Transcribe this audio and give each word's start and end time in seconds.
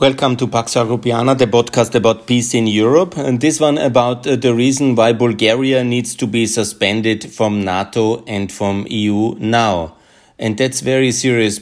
Welcome 0.00 0.38
to 0.38 0.48
Pax 0.48 0.76
Europiana, 0.76 1.36
the 1.36 1.46
podcast 1.46 1.94
about 1.94 2.26
peace 2.26 2.54
in 2.54 2.66
Europe. 2.66 3.18
And 3.18 3.38
this 3.38 3.60
one 3.60 3.76
about 3.76 4.26
uh, 4.26 4.34
the 4.34 4.54
reason 4.54 4.94
why 4.94 5.12
Bulgaria 5.12 5.84
needs 5.84 6.14
to 6.14 6.26
be 6.26 6.46
suspended 6.46 7.30
from 7.30 7.62
NATO 7.66 8.24
and 8.24 8.50
from 8.50 8.86
EU 8.88 9.34
now. 9.38 9.96
And 10.38 10.56
that's 10.56 10.80
very 10.80 11.12
serious. 11.12 11.60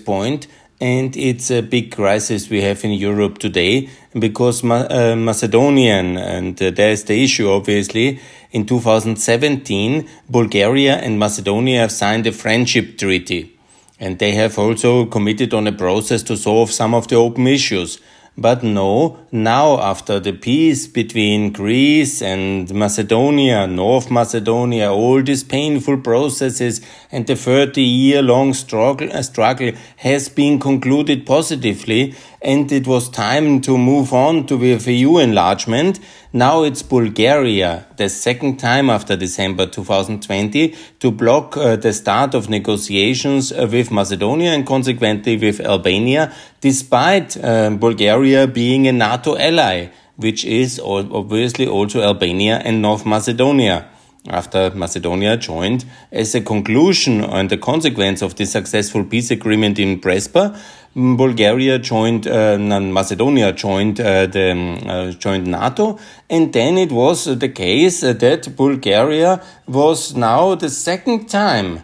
And 0.80 1.16
it's 1.16 1.50
a 1.50 1.62
big 1.62 1.90
crisis 1.90 2.48
we 2.48 2.62
have 2.62 2.84
in 2.84 2.92
Europe 2.92 3.38
today 3.38 3.88
because 4.16 4.62
Ma 4.62 4.86
uh, 4.88 5.16
Macedonian, 5.16 6.16
and 6.16 6.62
uh, 6.62 6.70
there's 6.70 7.02
the 7.02 7.20
issue 7.20 7.50
obviously, 7.50 8.20
in 8.52 8.66
2017, 8.66 10.08
Bulgaria 10.30 10.94
and 10.98 11.18
Macedonia 11.18 11.80
have 11.80 11.90
signed 11.90 12.24
a 12.28 12.30
friendship 12.30 12.98
treaty. 12.98 13.58
And 13.98 14.20
they 14.20 14.30
have 14.36 14.60
also 14.60 15.06
committed 15.06 15.52
on 15.54 15.66
a 15.66 15.72
process 15.72 16.22
to 16.22 16.36
solve 16.36 16.70
some 16.70 16.94
of 16.94 17.08
the 17.08 17.16
open 17.16 17.48
issues. 17.48 17.98
But 18.40 18.62
no, 18.62 19.18
now 19.32 19.80
after 19.80 20.20
the 20.20 20.32
peace 20.32 20.86
between 20.86 21.50
Greece 21.50 22.22
and 22.22 22.72
Macedonia, 22.72 23.66
North 23.66 24.12
Macedonia, 24.12 24.92
all 24.92 25.20
these 25.24 25.42
painful 25.42 25.98
processes 25.98 26.80
and 27.10 27.26
the 27.26 27.34
30 27.34 27.82
year 27.82 28.22
long 28.22 28.54
struggle, 28.54 29.10
struggle 29.24 29.72
has 29.96 30.28
been 30.28 30.60
concluded 30.60 31.26
positively 31.26 32.14
and 32.40 32.70
it 32.70 32.86
was 32.86 33.08
time 33.08 33.60
to 33.62 33.76
move 33.76 34.12
on 34.12 34.46
to 34.46 34.56
the 34.56 34.92
EU 34.92 35.18
enlargement. 35.18 35.98
Now 36.32 36.62
it's 36.62 36.82
Bulgaria, 36.82 37.86
the 37.96 38.08
second 38.08 38.58
time 38.58 38.90
after 38.90 39.16
December 39.16 39.66
2020, 39.66 40.74
to 41.00 41.10
block 41.10 41.56
uh, 41.56 41.76
the 41.76 41.92
start 41.92 42.34
of 42.34 42.48
negotiations 42.48 43.50
uh, 43.50 43.68
with 43.70 43.90
Macedonia 43.90 44.52
and 44.52 44.66
consequently 44.66 45.36
with 45.36 45.60
Albania, 45.60 46.32
despite 46.60 47.36
uh, 47.42 47.70
Bulgaria 47.70 48.46
being 48.46 48.86
a 48.86 48.92
NATO 48.92 49.36
ally, 49.36 49.88
which 50.16 50.44
is 50.44 50.80
obviously 50.80 51.66
also 51.66 52.02
Albania 52.02 52.60
and 52.64 52.82
North 52.82 53.06
Macedonia 53.06 53.88
after 54.28 54.70
Macedonia 54.70 55.36
joined. 55.36 55.84
As 56.12 56.34
a 56.34 56.40
conclusion 56.40 57.24
and 57.24 57.50
a 57.52 57.56
consequence 57.56 58.22
of 58.22 58.36
the 58.36 58.46
successful 58.46 59.04
peace 59.04 59.30
agreement 59.30 59.78
in 59.78 60.00
Prespa, 60.00 60.58
Bulgaria 60.94 61.78
joined, 61.78 62.26
uh, 62.26 62.58
Macedonia 62.58 63.52
joined 63.52 64.00
uh, 64.00 64.26
the 64.26 64.50
um, 64.50 64.78
uh, 64.86 65.10
joined 65.12 65.46
NATO, 65.46 65.98
and 66.28 66.52
then 66.52 66.78
it 66.78 66.90
was 66.90 67.24
the 67.24 67.48
case 67.48 68.00
that 68.00 68.56
Bulgaria 68.56 69.42
was 69.66 70.16
now 70.16 70.54
the 70.54 70.70
second 70.70 71.28
time. 71.28 71.82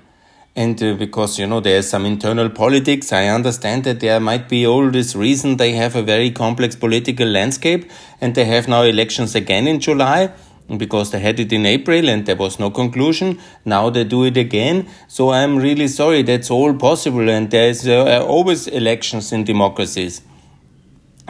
And 0.56 0.80
uh, 0.82 0.94
because 0.94 1.38
you 1.38 1.46
know 1.46 1.60
there's 1.60 1.88
some 1.88 2.06
internal 2.06 2.48
politics, 2.48 3.12
I 3.12 3.26
understand 3.28 3.84
that 3.84 4.00
there 4.00 4.20
might 4.20 4.48
be 4.48 4.66
all 4.66 4.90
this 4.90 5.14
reason. 5.14 5.58
They 5.58 5.72
have 5.72 5.96
a 5.96 6.02
very 6.02 6.30
complex 6.30 6.74
political 6.74 7.26
landscape, 7.26 7.90
and 8.20 8.34
they 8.34 8.46
have 8.46 8.68
now 8.68 8.82
elections 8.82 9.34
again 9.34 9.68
in 9.68 9.80
July 9.80 10.30
because 10.68 11.10
they 11.10 11.20
had 11.20 11.38
it 11.38 11.52
in 11.52 11.66
April 11.66 12.08
and 12.08 12.26
there 12.26 12.36
was 12.36 12.58
no 12.58 12.70
conclusion. 12.70 13.38
Now 13.64 13.90
they 13.90 14.04
do 14.04 14.24
it 14.24 14.36
again. 14.36 14.88
So 15.08 15.30
I'm 15.30 15.56
really 15.56 15.88
sorry. 15.88 16.22
That's 16.22 16.50
all 16.50 16.74
possible. 16.74 17.28
And 17.28 17.50
there's 17.50 17.86
uh, 17.86 18.24
always 18.26 18.66
elections 18.66 19.32
in 19.32 19.44
democracies. 19.44 20.22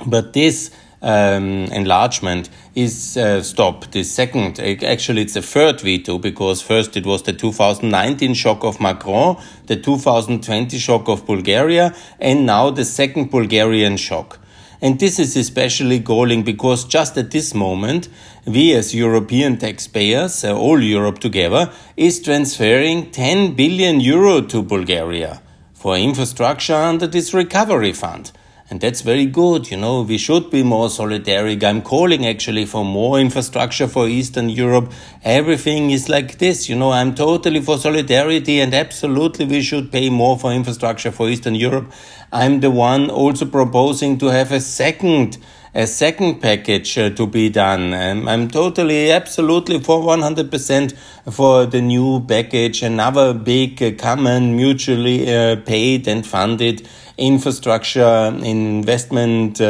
But 0.07 0.33
this 0.33 0.71
um, 1.05 1.65
enlargement 1.67 2.49
is 2.75 3.17
uh, 3.17 3.43
stopped. 3.43 3.93
The 3.93 4.03
second, 4.03 4.59
actually, 4.59 5.23
it's 5.23 5.37
a 5.37 5.43
third 5.43 5.81
veto 5.81 6.19
because 6.19 6.63
first 6.63 6.97
it 6.97 7.05
was 7.05 7.23
the 7.23 7.33
2019 7.33 8.35
shock 8.35 8.65
of 8.65 8.81
Macron, 8.81 9.37
the 9.67 9.77
2020 9.77 10.79
shock 10.79 11.09
of 11.09 11.27
Bulgaria, 11.27 11.95
and 12.19 12.47
now 12.47 12.71
the 12.71 12.85
second 12.85 13.31
Bulgarian 13.31 13.97
shock. 13.97 14.41
And 14.81 14.99
this 14.99 15.19
is 15.19 15.37
especially 15.37 15.99
galling 15.99 16.43
because 16.43 16.85
just 16.85 17.17
at 17.17 17.31
this 17.31 17.55
moment, 17.55 18.09
we 18.47 18.75
as 18.75 18.95
European 18.95 19.57
taxpayers, 19.57 20.45
uh, 20.45 20.57
all 20.57 20.83
Europe 20.83 21.19
together, 21.19 21.73
is 21.97 22.21
transferring 22.21 23.11
10 23.11 23.55
billion 23.55 24.01
euro 24.01 24.41
to 24.43 24.63
Bulgaria 24.63 25.41
for 25.73 25.97
infrastructure 25.97 26.75
under 26.75 27.07
this 27.07 27.33
recovery 27.33 27.93
fund. 27.93 28.33
And 28.71 28.81
that's 28.81 29.03
very 29.03 29.27
good. 29.27 29.71
You 29.71 29.77
know, 29.77 30.03
we 30.03 30.17
should 30.17 30.51
be 30.51 30.63
more 30.63 30.89
solidaric. 30.89 31.63
I'm 31.63 31.83
calling 31.83 32.27
actually 32.27 32.65
for 32.65 32.85
more 32.85 33.21
infrastructure 33.21 33.87
for 33.87 34.09
Eastern 34.09 34.49
Europe. 34.49 34.91
Everything 35.23 35.91
is 35.91 36.09
like 36.09 36.39
this. 36.39 36.69
You 36.69 36.77
know, 36.77 36.91
I'm 36.91 37.15
totally 37.15 37.61
for 37.61 37.77
solidarity 37.77 38.61
and 38.61 38.73
absolutely 38.73 39.45
we 39.45 39.61
should 39.61 39.93
pay 39.93 40.09
more 40.09 40.39
for 40.39 40.51
infrastructure 40.51 41.13
for 41.13 41.29
Eastern 41.29 41.55
Europe. 41.55 41.93
I'm 42.33 42.61
the 42.61 42.71
one 42.71 43.11
also 43.11 43.45
proposing 43.45 44.17
to 44.19 44.27
have 44.27 44.51
a 44.51 44.61
second 44.61 45.37
a 45.75 45.87
second 45.87 46.41
package 46.41 46.97
uh, 46.99 47.11
to 47.11 47.27
be 47.27 47.49
done. 47.49 47.93
Um, 47.93 48.29
I'm 48.29 48.49
totally, 48.49 49.11
absolutely 49.11 49.81
for 49.81 50.01
100% 50.01 50.97
for 51.33 51.67
the 51.67 51.83
new 51.83 52.25
package, 52.27 52.83
another 52.83 53.35
big, 53.35 53.83
uh, 53.83 53.91
common, 53.93 54.57
mutually 54.57 55.35
uh, 55.35 55.57
paid 55.57 56.07
and 56.07 56.25
funded 56.25 56.89
infrastructure 57.19 58.33
investment 58.43 59.61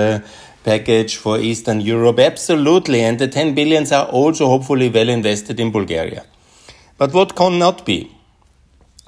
package 0.65 1.17
for 1.17 1.39
Eastern 1.39 1.81
Europe. 1.81 2.19
Absolutely. 2.19 3.03
And 3.03 3.19
the 3.19 3.29
10 3.29 3.55
billions 3.55 3.93
are 3.93 4.07
also 4.07 4.47
hopefully 4.49 4.89
well 4.89 5.09
invested 5.09 5.61
in 5.61 5.71
Bulgaria. 5.71 6.25
But 6.99 7.13
what 7.13 7.37
cannot 7.37 7.85
be? 7.85 8.11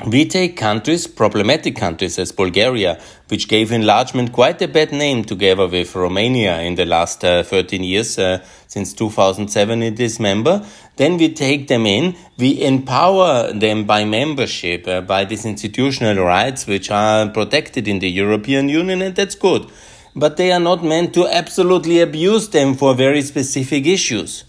We 0.05 0.27
take 0.27 0.59
countries, 0.59 1.07
problematic 1.07 1.75
countries 1.75 2.19
as 2.19 2.31
Bulgaria, 2.31 3.01
which 3.29 3.49
gave 3.49 3.73
enlargement 3.73 4.31
quite 4.31 4.61
a 4.61 4.69
bad 4.69 4.93
name 4.93 5.25
together 5.25 5.67
with 5.67 5.95
Romania 5.95 6.61
in 6.61 6.75
the 6.75 6.85
last 6.85 7.25
uh, 7.25 7.43
13 7.43 7.83
years, 7.83 8.19
uh, 8.19 8.45
since 8.67 8.93
2007 8.93 9.83
it 9.83 9.99
is 9.99 10.21
member. 10.21 10.63
Then 10.97 11.17
we 11.17 11.33
take 11.33 11.69
them 11.69 11.87
in, 11.87 12.15
we 12.37 12.63
empower 12.63 13.51
them 13.55 13.85
by 13.85 14.05
membership, 14.05 14.87
uh, 14.87 15.01
by 15.01 15.25
these 15.25 15.47
institutional 15.47 16.23
rights 16.23 16.67
which 16.67 16.91
are 16.91 17.31
protected 17.31 17.89
in 17.89 17.99
the 17.99 18.11
European 18.11 18.69
Union, 18.69 19.01
and 19.01 19.17
that's 19.17 19.35
good. 19.35 19.67
But 20.15 20.37
they 20.37 20.53
are 20.53 20.61
not 20.61 20.85
meant 20.85 21.15
to 21.15 21.27
absolutely 21.27 22.01
abuse 22.01 22.51
them 22.51 22.75
for 22.75 22.95
very 22.95 23.23
specific 23.23 23.87
issues. 23.87 24.45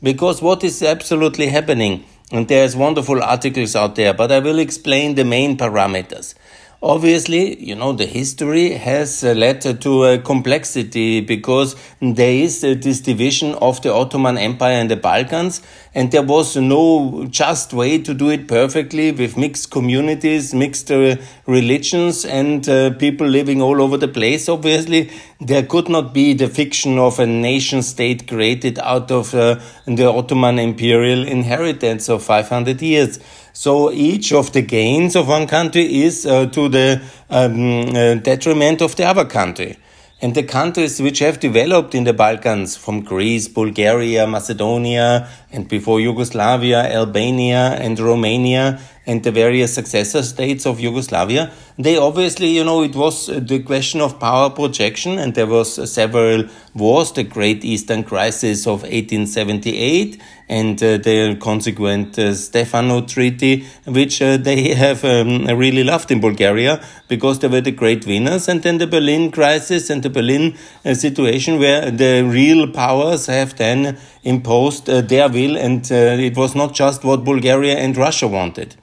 Because 0.00 0.40
what 0.40 0.62
is 0.62 0.84
absolutely 0.84 1.48
happening? 1.48 2.04
And 2.32 2.48
there's 2.48 2.74
wonderful 2.74 3.22
articles 3.22 3.76
out 3.76 3.96
there, 3.96 4.14
but 4.14 4.32
I 4.32 4.38
will 4.38 4.58
explain 4.58 5.14
the 5.14 5.24
main 5.24 5.56
parameters. 5.56 6.34
Obviously, 6.82 7.64
you 7.64 7.74
know, 7.74 7.92
the 7.92 8.04
history 8.04 8.72
has 8.72 9.24
uh, 9.24 9.32
led 9.32 9.62
to 9.80 10.04
a 10.04 10.18
complexity 10.18 11.22
because 11.22 11.76
there 12.00 12.34
is 12.34 12.62
uh, 12.62 12.74
this 12.78 13.00
division 13.00 13.54
of 13.54 13.80
the 13.80 13.90
Ottoman 13.90 14.36
Empire 14.36 14.74
and 14.74 14.90
the 14.90 14.96
Balkans, 14.96 15.62
and 15.94 16.10
there 16.10 16.22
was 16.22 16.56
no 16.56 17.24
just 17.30 17.72
way 17.72 17.98
to 17.98 18.12
do 18.12 18.28
it 18.28 18.48
perfectly 18.48 19.12
with 19.12 19.36
mixed 19.36 19.70
communities, 19.70 20.52
mixed 20.52 20.90
uh, 20.90 21.16
religions, 21.46 22.24
and 22.24 22.68
uh, 22.68 22.90
people 22.94 23.26
living 23.26 23.62
all 23.62 23.80
over 23.80 23.96
the 23.96 24.08
place. 24.08 24.48
Obviously, 24.48 25.10
there 25.40 25.62
could 25.62 25.88
not 25.88 26.12
be 26.12 26.34
the 26.34 26.48
fiction 26.48 26.98
of 26.98 27.20
a 27.20 27.26
nation 27.26 27.80
state 27.82 28.26
created 28.26 28.78
out 28.80 29.12
of 29.12 29.34
uh, 29.34 29.60
the 29.86 30.10
Ottoman 30.10 30.58
imperial 30.58 31.24
inheritance 31.26 32.08
of 32.08 32.24
500 32.24 32.82
years. 32.82 33.20
So 33.52 33.92
each 33.92 34.32
of 34.32 34.52
the 34.52 34.62
gains 34.62 35.14
of 35.14 35.28
one 35.28 35.46
country 35.46 36.02
is 36.02 36.26
uh, 36.26 36.46
to 36.46 36.68
the 36.68 37.00
um, 37.30 37.94
uh, 37.94 38.14
detriment 38.16 38.82
of 38.82 38.96
the 38.96 39.04
other 39.04 39.24
country. 39.24 39.76
And 40.24 40.34
the 40.34 40.42
countries 40.42 41.02
which 41.02 41.18
have 41.18 41.38
developed 41.38 41.94
in 41.94 42.04
the 42.04 42.14
Balkans, 42.14 42.76
from 42.76 43.02
Greece, 43.02 43.46
Bulgaria, 43.46 44.26
Macedonia, 44.26 45.28
and 45.54 45.68
before 45.68 46.00
Yugoslavia, 46.00 46.82
Albania, 46.92 47.78
and 47.80 47.98
Romania, 47.98 48.80
and 49.06 49.22
the 49.22 49.30
various 49.30 49.74
successor 49.74 50.22
states 50.22 50.66
of 50.66 50.80
Yugoslavia, 50.80 51.52
they 51.78 51.96
obviously, 51.96 52.48
you 52.48 52.64
know, 52.64 52.82
it 52.82 52.96
was 52.96 53.26
the 53.26 53.62
question 53.62 54.00
of 54.00 54.18
power 54.18 54.48
projection, 54.48 55.18
and 55.18 55.34
there 55.34 55.46
was 55.46 55.92
several 55.92 56.44
wars, 56.74 57.12
the 57.12 57.24
Great 57.24 57.64
Eastern 57.64 58.02
Crisis 58.02 58.66
of 58.66 58.82
1878, 58.82 60.20
and 60.48 60.82
uh, 60.82 60.96
the 60.98 61.36
consequent 61.40 62.18
uh, 62.18 62.34
Stefano 62.34 63.02
Treaty, 63.02 63.66
which 63.86 64.22
uh, 64.22 64.36
they 64.36 64.74
have 64.74 65.04
um, 65.04 65.46
really 65.46 65.84
loved 65.84 66.10
in 66.10 66.20
Bulgaria 66.20 66.82
because 67.08 67.40
they 67.40 67.48
were 67.48 67.60
the 67.60 67.72
great 67.72 68.06
winners, 68.06 68.48
and 68.48 68.62
then 68.62 68.78
the 68.78 68.86
Berlin 68.86 69.30
crisis 69.30 69.90
and 69.90 70.02
the 70.02 70.10
Berlin 70.10 70.56
uh, 70.84 70.94
situation 70.94 71.58
where 71.58 71.90
the 71.90 72.22
real 72.22 72.70
powers 72.70 73.26
have 73.26 73.56
then 73.56 73.98
imposed 74.22 74.88
uh, 74.88 75.00
their 75.02 75.28
will, 75.28 75.43
and 75.52 75.82
uh, 75.92 76.28
it 76.28 76.36
was 76.36 76.54
not 76.54 76.74
just 76.74 77.04
what 77.04 77.24
Bulgaria 77.24 77.76
and 77.76 77.96
Russia 77.96 78.26
wanted. 78.26 78.76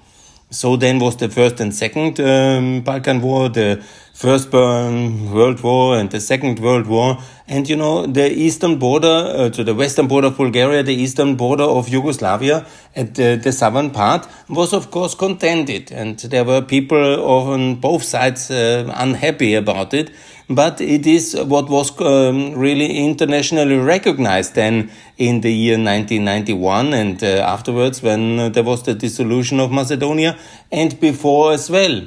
So 0.49 0.75
then 0.75 0.99
was 0.99 1.15
the 1.15 1.29
first 1.29 1.59
and 1.59 1.73
second 1.73 2.19
um, 2.19 2.81
Balkan 2.81 3.21
War, 3.21 3.49
the 3.49 3.83
First 4.21 4.53
World 4.53 5.61
War 5.63 5.97
and 5.97 6.11
the 6.11 6.19
Second 6.19 6.59
World 6.59 6.85
War. 6.85 7.17
And 7.47 7.67
you 7.67 7.75
know, 7.75 8.05
the 8.05 8.31
eastern 8.31 8.77
border, 8.77 9.07
uh, 9.07 9.49
to 9.49 9.63
the 9.63 9.73
western 9.73 10.07
border 10.07 10.27
of 10.27 10.37
Bulgaria, 10.37 10.83
the 10.83 10.93
eastern 10.93 11.35
border 11.35 11.63
of 11.63 11.89
Yugoslavia, 11.89 12.67
at 12.95 13.15
the, 13.15 13.39
the 13.41 13.51
southern 13.51 13.89
part, 13.89 14.27
was 14.47 14.73
of 14.73 14.91
course 14.91 15.15
contended. 15.15 15.91
And 15.91 16.19
there 16.19 16.43
were 16.43 16.61
people 16.61 17.03
on 17.27 17.77
both 17.77 18.03
sides 18.03 18.51
uh, 18.51 18.93
unhappy 18.95 19.55
about 19.55 19.91
it. 19.95 20.11
But 20.47 20.79
it 20.81 21.07
is 21.07 21.35
what 21.35 21.67
was 21.67 21.99
um, 21.99 22.53
really 22.53 22.99
internationally 22.99 23.79
recognized 23.79 24.53
then 24.53 24.91
in 25.17 25.41
the 25.41 25.51
year 25.51 25.77
1991 25.77 26.93
and 26.93 27.23
uh, 27.23 27.25
afterwards 27.55 28.03
when 28.03 28.51
there 28.51 28.63
was 28.63 28.83
the 28.83 28.93
dissolution 28.93 29.59
of 29.59 29.71
Macedonia 29.71 30.37
and 30.71 30.99
before 30.99 31.53
as 31.53 31.71
well. 31.71 32.01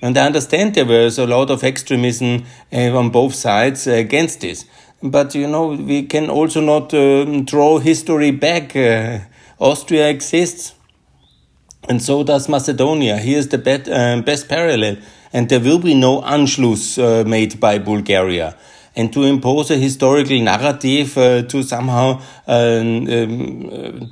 And 0.00 0.16
I 0.16 0.26
understand 0.26 0.74
there 0.74 0.84
was 0.84 1.18
a 1.18 1.26
lot 1.26 1.50
of 1.50 1.64
extremism 1.64 2.44
uh, 2.72 2.96
on 2.96 3.10
both 3.10 3.34
sides 3.34 3.88
uh, 3.88 3.92
against 3.92 4.40
this. 4.40 4.64
But, 5.02 5.34
you 5.34 5.46
know, 5.46 5.68
we 5.68 6.04
can 6.04 6.30
also 6.30 6.60
not 6.60 6.94
um, 6.94 7.44
draw 7.44 7.78
history 7.78 8.30
back. 8.30 8.76
Uh, 8.76 9.20
Austria 9.58 10.08
exists, 10.08 10.74
and 11.88 12.00
so 12.00 12.22
does 12.22 12.48
Macedonia. 12.48 13.16
Here's 13.16 13.48
the 13.48 13.58
bet, 13.58 13.86
best 14.24 14.48
parallel. 14.48 14.98
And 15.32 15.48
there 15.48 15.60
will 15.60 15.80
be 15.80 15.94
no 15.94 16.22
Anschluss 16.22 16.98
uh, 16.98 17.24
made 17.28 17.58
by 17.58 17.78
Bulgaria. 17.78 18.56
And 18.94 19.12
to 19.12 19.24
impose 19.24 19.70
a 19.70 19.76
historical 19.76 20.40
narrative 20.40 21.18
uh, 21.18 21.42
to 21.42 21.62
somehow 21.62 22.20
um, 22.46 23.04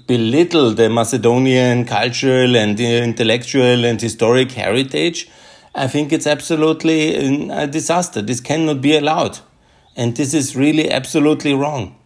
belittle 0.06 0.72
the 0.74 0.88
Macedonian 0.90 1.84
cultural 1.84 2.56
and 2.56 2.78
intellectual 2.78 3.84
and 3.84 4.00
historic 4.00 4.52
heritage 4.52 5.28
I 5.76 5.88
think 5.88 6.10
it's 6.10 6.26
absolutely 6.26 7.50
a 7.50 7.66
disaster. 7.66 8.22
This 8.22 8.40
cannot 8.40 8.80
be 8.80 8.96
allowed. 8.96 9.40
And 9.94 10.16
this 10.16 10.32
is 10.32 10.56
really 10.56 10.90
absolutely 10.90 11.52
wrong. 11.52 11.96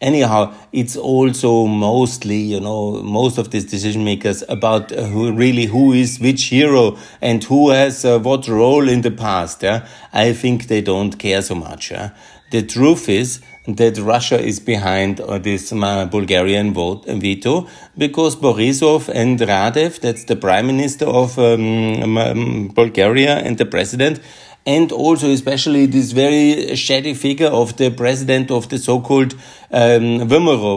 Anyhow, 0.00 0.52
it's 0.72 0.96
also 0.96 1.66
mostly, 1.66 2.38
you 2.38 2.58
know, 2.58 3.00
most 3.04 3.38
of 3.38 3.52
these 3.52 3.64
decision 3.64 4.04
makers 4.04 4.42
about 4.48 4.90
who 4.90 5.30
really 5.30 5.66
who 5.66 5.92
is 5.92 6.18
which 6.18 6.46
hero 6.46 6.98
and 7.20 7.44
who 7.44 7.70
has 7.70 8.04
uh, 8.04 8.18
what 8.18 8.48
role 8.48 8.88
in 8.88 9.02
the 9.02 9.12
past. 9.12 9.62
Yeah? 9.62 9.86
I 10.12 10.32
think 10.32 10.66
they 10.66 10.80
don't 10.80 11.16
care 11.16 11.42
so 11.42 11.54
much. 11.54 11.92
Yeah? 11.92 12.10
The 12.50 12.62
truth 12.62 13.08
is 13.08 13.40
that 13.66 13.96
Russia 13.98 14.40
is 14.40 14.58
behind 14.58 15.20
uh, 15.20 15.38
this 15.38 15.72
uh, 15.72 16.06
Bulgarian 16.06 16.74
vote, 16.74 17.06
uh, 17.06 17.14
veto 17.14 17.68
because 17.96 18.34
Borisov 18.36 19.08
and 19.08 19.38
Radev, 19.38 20.00
that's 20.00 20.24
the 20.24 20.36
prime 20.36 20.66
minister 20.66 21.06
of 21.06 21.38
um, 21.38 22.16
um, 22.18 22.68
Bulgaria 22.74 23.36
and 23.36 23.58
the 23.58 23.66
president, 23.66 24.20
and 24.66 24.90
also 24.90 25.30
especially 25.30 25.86
this 25.86 26.12
very 26.12 26.74
shady 26.74 27.14
figure 27.14 27.48
of 27.48 27.76
the 27.76 27.90
president 27.90 28.50
of 28.50 28.68
the 28.68 28.78
so-called 28.78 29.34
um, 29.70 30.28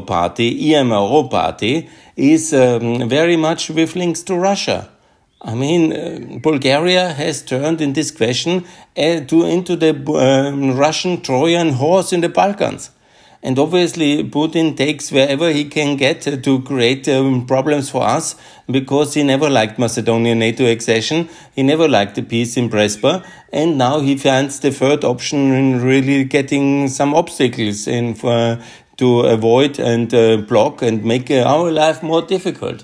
party, 0.05 0.71
IMRO 0.71 1.29
party, 1.29 1.89
is 2.15 2.53
um, 2.53 3.09
very 3.09 3.35
much 3.35 3.69
with 3.69 3.95
links 3.95 4.21
to 4.23 4.35
Russia. 4.35 4.89
I 5.47 5.53
mean, 5.53 5.93
uh, 5.93 6.39
Bulgaria 6.39 7.13
has 7.13 7.43
turned 7.43 7.79
in 7.79 7.93
this 7.93 8.09
question 8.09 8.65
uh, 8.97 9.19
to, 9.19 9.45
into 9.45 9.75
the 9.75 9.91
um, 9.93 10.75
Russian 10.75 11.21
Trojan 11.21 11.73
horse 11.73 12.11
in 12.11 12.21
the 12.21 12.29
Balkans. 12.29 12.89
And 13.43 13.59
obviously, 13.59 14.23
Putin 14.23 14.75
takes 14.75 15.11
wherever 15.11 15.51
he 15.51 15.65
can 15.65 15.97
get 15.97 16.21
to 16.23 16.61
create 16.63 17.07
um, 17.07 17.45
problems 17.45 17.91
for 17.91 18.01
us 18.01 18.35
because 18.67 19.13
he 19.13 19.21
never 19.21 19.47
liked 19.47 19.77
Macedonian 19.77 20.39
NATO 20.39 20.65
accession. 20.65 21.29
He 21.55 21.61
never 21.61 21.87
liked 21.87 22.15
the 22.15 22.23
peace 22.23 22.57
in 22.57 22.71
Prespa. 22.71 23.23
And 23.53 23.77
now 23.77 23.99
he 23.99 24.17
finds 24.17 24.59
the 24.61 24.71
third 24.71 25.03
option 25.03 25.53
in 25.53 25.83
really 25.83 26.23
getting 26.23 26.87
some 26.87 27.13
obstacles 27.13 27.87
in 27.87 28.15
for, 28.15 28.59
to 28.97 29.19
avoid 29.19 29.77
and 29.77 30.11
uh, 30.11 30.37
block 30.37 30.81
and 30.81 31.05
make 31.05 31.29
uh, 31.29 31.43
our 31.43 31.71
life 31.71 32.01
more 32.01 32.23
difficult. 32.23 32.83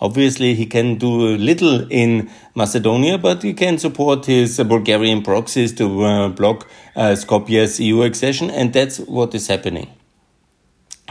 Obviously, 0.00 0.54
he 0.54 0.66
can 0.66 0.96
do 0.96 1.36
little 1.36 1.86
in 1.90 2.30
Macedonia, 2.54 3.18
but 3.18 3.42
he 3.42 3.52
can 3.52 3.78
support 3.78 4.26
his 4.26 4.56
Bulgarian 4.58 5.22
proxies 5.22 5.72
to 5.74 6.04
uh, 6.04 6.28
block 6.28 6.68
uh, 6.96 7.10
Skopje's 7.10 7.78
EU 7.80 8.02
accession, 8.02 8.50
and 8.50 8.72
that's 8.72 8.98
what 8.98 9.34
is 9.34 9.46
happening. 9.48 9.88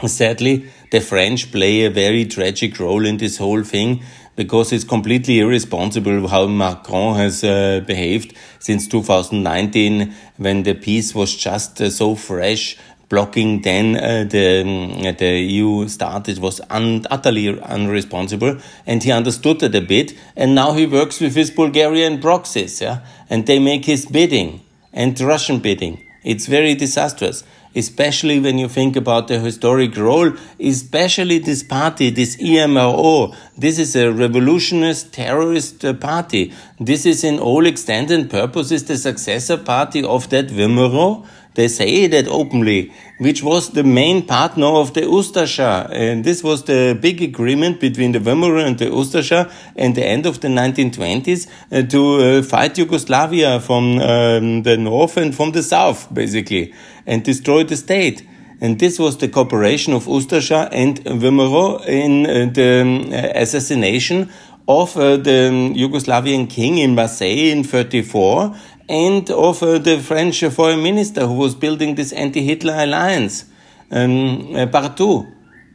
Sadly, 0.06 0.66
the 0.90 1.00
French 1.00 1.52
play 1.52 1.84
a 1.84 1.90
very 1.90 2.24
tragic 2.24 2.80
role 2.80 3.04
in 3.04 3.18
this 3.18 3.36
whole 3.36 3.62
thing 3.62 4.02
because 4.34 4.72
it's 4.72 4.84
completely 4.84 5.40
irresponsible 5.40 6.26
how 6.28 6.46
Macron 6.46 7.16
has 7.16 7.44
uh, 7.44 7.82
behaved 7.86 8.34
since 8.58 8.88
2019 8.88 10.14
when 10.38 10.62
the 10.62 10.74
peace 10.74 11.14
was 11.14 11.36
just 11.36 11.80
uh, 11.80 11.90
so 11.90 12.14
fresh 12.14 12.78
blocking 13.10 13.60
then 13.60 13.96
uh, 13.96 14.24
the 14.24 14.62
um, 14.62 15.16
the 15.18 15.40
EU 15.40 15.86
started 15.88 16.38
was 16.38 16.60
un 16.70 17.04
utterly 17.10 17.46
unresponsible, 17.76 18.58
and 18.86 19.02
he 19.02 19.12
understood 19.12 19.60
that 19.60 19.74
a 19.74 19.82
bit. 19.82 20.14
And 20.36 20.54
now 20.54 20.72
he 20.72 20.86
works 20.86 21.20
with 21.20 21.34
his 21.34 21.50
Bulgarian 21.50 22.20
proxies, 22.20 22.80
yeah, 22.80 23.00
and 23.28 23.46
they 23.46 23.58
make 23.58 23.84
his 23.84 24.06
bidding 24.06 24.60
and 24.92 25.20
Russian 25.20 25.58
bidding. 25.58 25.98
It's 26.24 26.46
very 26.46 26.74
disastrous 26.74 27.44
especially 27.74 28.40
when 28.40 28.58
you 28.58 28.68
think 28.68 28.96
about 28.96 29.28
the 29.28 29.38
historic 29.38 29.96
role, 29.96 30.32
especially 30.58 31.38
this 31.38 31.62
party, 31.62 32.10
this 32.10 32.36
IMRO. 32.36 33.34
This 33.56 33.78
is 33.78 33.94
a 33.94 34.12
revolutionist 34.12 35.12
terrorist 35.12 35.84
uh, 35.84 35.94
party. 35.94 36.52
This 36.78 37.06
is 37.06 37.22
in 37.22 37.38
all 37.38 37.66
extent 37.66 38.10
and 38.10 38.28
purposes 38.28 38.84
the 38.84 38.96
successor 38.96 39.56
party 39.56 40.02
of 40.02 40.28
that 40.30 40.48
VMRO 40.48 41.26
they 41.60 41.68
say 41.68 42.06
that 42.06 42.26
openly, 42.26 42.90
which 43.18 43.42
was 43.42 43.70
the 43.78 43.84
main 43.84 44.26
partner 44.26 44.66
of 44.82 44.94
the 44.94 45.02
Ustasha. 45.02 45.90
And 45.92 46.24
this 46.24 46.42
was 46.42 46.64
the 46.64 46.98
big 46.98 47.20
agreement 47.20 47.80
between 47.80 48.12
the 48.12 48.18
VMRO 48.18 48.64
and 48.66 48.78
the 48.78 48.86
Ustasha 48.86 49.52
at 49.76 49.94
the 49.94 50.04
end 50.14 50.24
of 50.24 50.40
the 50.40 50.48
1920s 50.48 51.46
uh, 51.46 51.82
to 51.82 52.00
uh, 52.16 52.42
fight 52.42 52.78
Yugoslavia 52.78 53.60
from 53.60 53.98
um, 53.98 54.62
the 54.62 54.76
north 54.78 55.18
and 55.18 55.34
from 55.34 55.52
the 55.52 55.62
south, 55.62 56.12
basically, 56.14 56.72
and 57.06 57.22
destroy 57.22 57.62
the 57.62 57.76
state. 57.76 58.26
And 58.62 58.78
this 58.78 58.98
was 58.98 59.18
the 59.18 59.28
cooperation 59.28 59.92
of 59.92 60.06
Ustasha 60.06 60.68
and 60.72 61.04
VMRO 61.04 61.86
in 61.86 62.26
uh, 62.26 62.50
the 62.52 62.80
um, 62.80 63.12
assassination 63.12 64.30
of 64.66 64.96
uh, 64.96 65.16
the 65.16 65.50
Yugoslavian 65.82 66.48
king 66.48 66.78
in 66.78 66.94
Marseille 66.94 67.50
in 67.50 67.64
34 67.64 68.54
and 68.90 69.30
of 69.30 69.62
uh, 69.62 69.78
the 69.78 70.00
French 70.00 70.44
foreign 70.46 70.82
minister 70.82 71.24
who 71.24 71.34
was 71.34 71.54
building 71.54 71.94
this 71.94 72.12
anti-Hitler 72.12 72.74
alliance, 72.76 73.44
um, 73.92 74.54
uh, 74.56 75.22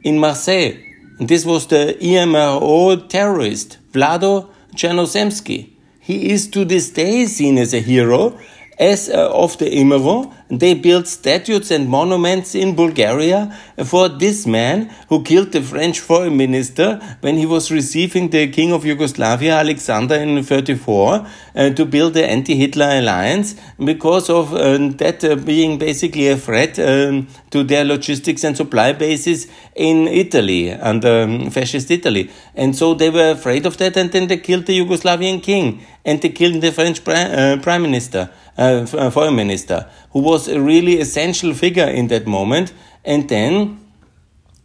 in 0.04 0.20
Marseille. 0.20 0.78
And 1.18 1.30
this 1.30 1.46
was 1.46 1.66
the 1.68 1.98
IMRO 2.02 3.08
terrorist, 3.08 3.78
Vlado 3.94 4.50
Chernozemski. 4.76 5.70
He 6.02 6.30
is 6.30 6.50
to 6.50 6.66
this 6.66 6.90
day 6.90 7.26
seen 7.26 7.58
as 7.58 7.74
a 7.74 7.80
hero, 7.80 8.38
as 8.78 9.10
uh, 9.10 9.32
of 9.32 9.58
the 9.58 9.66
IMRO, 9.66 10.34
they 10.50 10.74
built 10.74 11.08
statues 11.08 11.72
and 11.72 11.88
monuments 11.90 12.54
in 12.56 12.76
Bulgaria 12.76 13.56
for 13.86 14.10
this 14.10 14.46
man 14.46 14.94
who 15.10 15.24
killed 15.24 15.52
the 15.52 15.62
French 15.62 16.00
foreign 16.00 16.38
minister 16.38 17.00
when 17.22 17.36
he 17.36 17.46
was 17.46 17.72
receiving 17.72 18.30
the 18.30 18.48
king 18.48 18.72
of 18.72 18.86
Yugoslavia, 18.86 19.58
Alexander, 19.58 20.16
in 20.16 20.44
34, 20.44 21.26
uh, 21.56 21.70
to 21.72 21.86
build 21.86 22.14
the 22.14 22.26
anti-Hitler 22.26 23.00
alliance 23.00 23.56
because 23.84 24.30
of 24.30 24.54
uh, 24.54 24.78
that 24.98 25.24
uh, 25.24 25.36
being 25.36 25.78
basically 25.78 26.28
a 26.28 26.38
threat 26.38 26.78
um, 26.80 27.28
to 27.50 27.64
their 27.64 27.86
logistics 27.86 28.44
and 28.44 28.56
supply 28.58 28.92
bases 28.92 29.48
in 29.76 30.08
Italy, 30.08 30.72
under 30.72 31.24
um, 31.24 31.50
fascist 31.50 31.90
Italy. 31.90 32.30
And 32.54 32.76
so 32.76 32.94
they 32.94 33.10
were 33.10 33.32
afraid 33.32 33.66
of 33.66 33.78
that 33.78 33.98
and 33.98 34.12
then 34.12 34.28
they 34.28 34.38
killed 34.38 34.66
the 34.66 34.80
Yugoslavian 34.80 35.42
king 35.42 35.82
and 36.06 36.22
they 36.22 36.30
killed 36.30 36.62
the 36.62 36.72
French 36.72 37.06
uh, 37.08 37.58
prime 37.62 37.82
minister, 37.82 38.30
uh, 38.58 38.86
foreign 38.86 39.36
minister, 39.36 39.90
who 40.12 40.20
was 40.20 40.48
a 40.48 40.62
really 40.62 41.00
essential 41.00 41.54
figure 41.54 41.88
in 41.88 42.08
that 42.08 42.28
moment. 42.28 42.74
And 43.04 43.28
then 43.28 43.80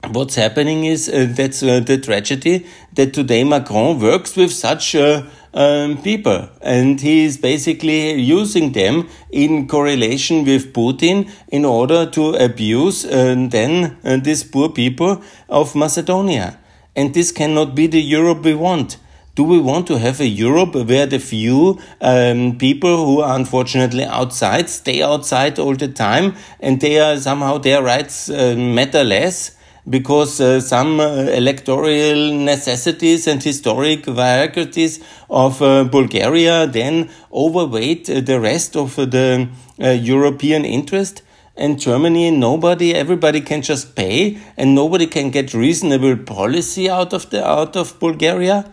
what's 0.09 0.35
happening 0.35 0.85
is 0.85 1.09
uh, 1.09 1.26
that's 1.30 1.62
uh, 1.62 1.80
the 1.80 1.99
tragedy 1.99 2.66
that 2.94 3.14
today 3.14 3.44
Macron 3.44 3.99
works 3.99 4.37
with 4.37 4.52
such 4.52 4.94
uh, 4.94 5.23
um, 5.52 6.00
people 6.02 6.49
and 6.62 7.00
he 7.00 7.25
is 7.25 7.37
basically 7.37 8.12
using 8.14 8.73
them 8.73 9.09
in 9.30 9.66
correlation 9.66 10.44
with 10.44 10.73
Putin 10.73 11.30
in 11.49 11.64
order 11.64 12.06
to 12.06 12.35
abuse 12.35 13.04
uh, 13.04 13.35
then 13.49 13.99
uh, 14.04 14.16
these 14.16 14.44
poor 14.44 14.68
people 14.68 15.23
of 15.49 15.75
Macedonia. 15.75 16.59
And 16.97 17.14
this 17.14 17.32
cannot 17.32 17.75
be 17.75 17.87
the 17.87 18.00
Europe 18.00 18.44
we 18.44 18.54
want. 18.54 18.97
Do 19.40 19.44
we 19.44 19.59
want 19.59 19.87
to 19.87 19.99
have 19.99 20.20
a 20.20 20.26
Europe 20.26 20.75
where 20.75 21.06
the 21.06 21.18
few 21.18 21.80
um, 22.02 22.59
people 22.59 23.06
who 23.06 23.20
are 23.23 23.37
unfortunately 23.37 24.04
outside 24.04 24.68
stay 24.68 25.00
outside 25.00 25.59
all 25.59 25.75
the 25.75 25.88
time 25.88 26.35
and 26.61 26.78
they 26.78 27.00
are 27.00 27.16
somehow 27.16 27.56
their 27.56 27.82
rights 27.82 28.28
uh, 28.28 28.54
matter 28.54 29.02
less? 29.02 29.56
because 29.88 30.42
uh, 30.42 30.61
some 30.61 31.00
uh, 31.00 31.06
electoral 31.40 32.35
necessities 32.35 33.26
and 33.26 33.42
historic 33.42 34.04
varieties 34.04 35.02
of 35.30 35.62
uh, 35.62 35.85
Bulgaria 35.85 36.66
then 36.66 37.09
overweight 37.32 38.04
the 38.04 38.38
rest 38.38 38.76
of 38.76 38.97
the 38.97 39.49
uh, 39.82 39.88
European 39.88 40.66
interest. 40.66 41.23
And 41.56 41.80
Germany, 41.80 42.30
nobody, 42.30 42.94
everybody 42.94 43.40
can 43.40 43.62
just 43.62 43.97
pay, 43.97 44.38
and 44.59 44.75
nobody 44.75 45.06
can 45.06 45.30
get 45.30 45.54
reasonable 45.54 46.16
policy 46.18 46.90
out 46.90 47.14
of 47.14 47.30
the 47.30 47.42
out 47.47 47.75
of 47.75 47.99
Bulgaria. 47.99 48.70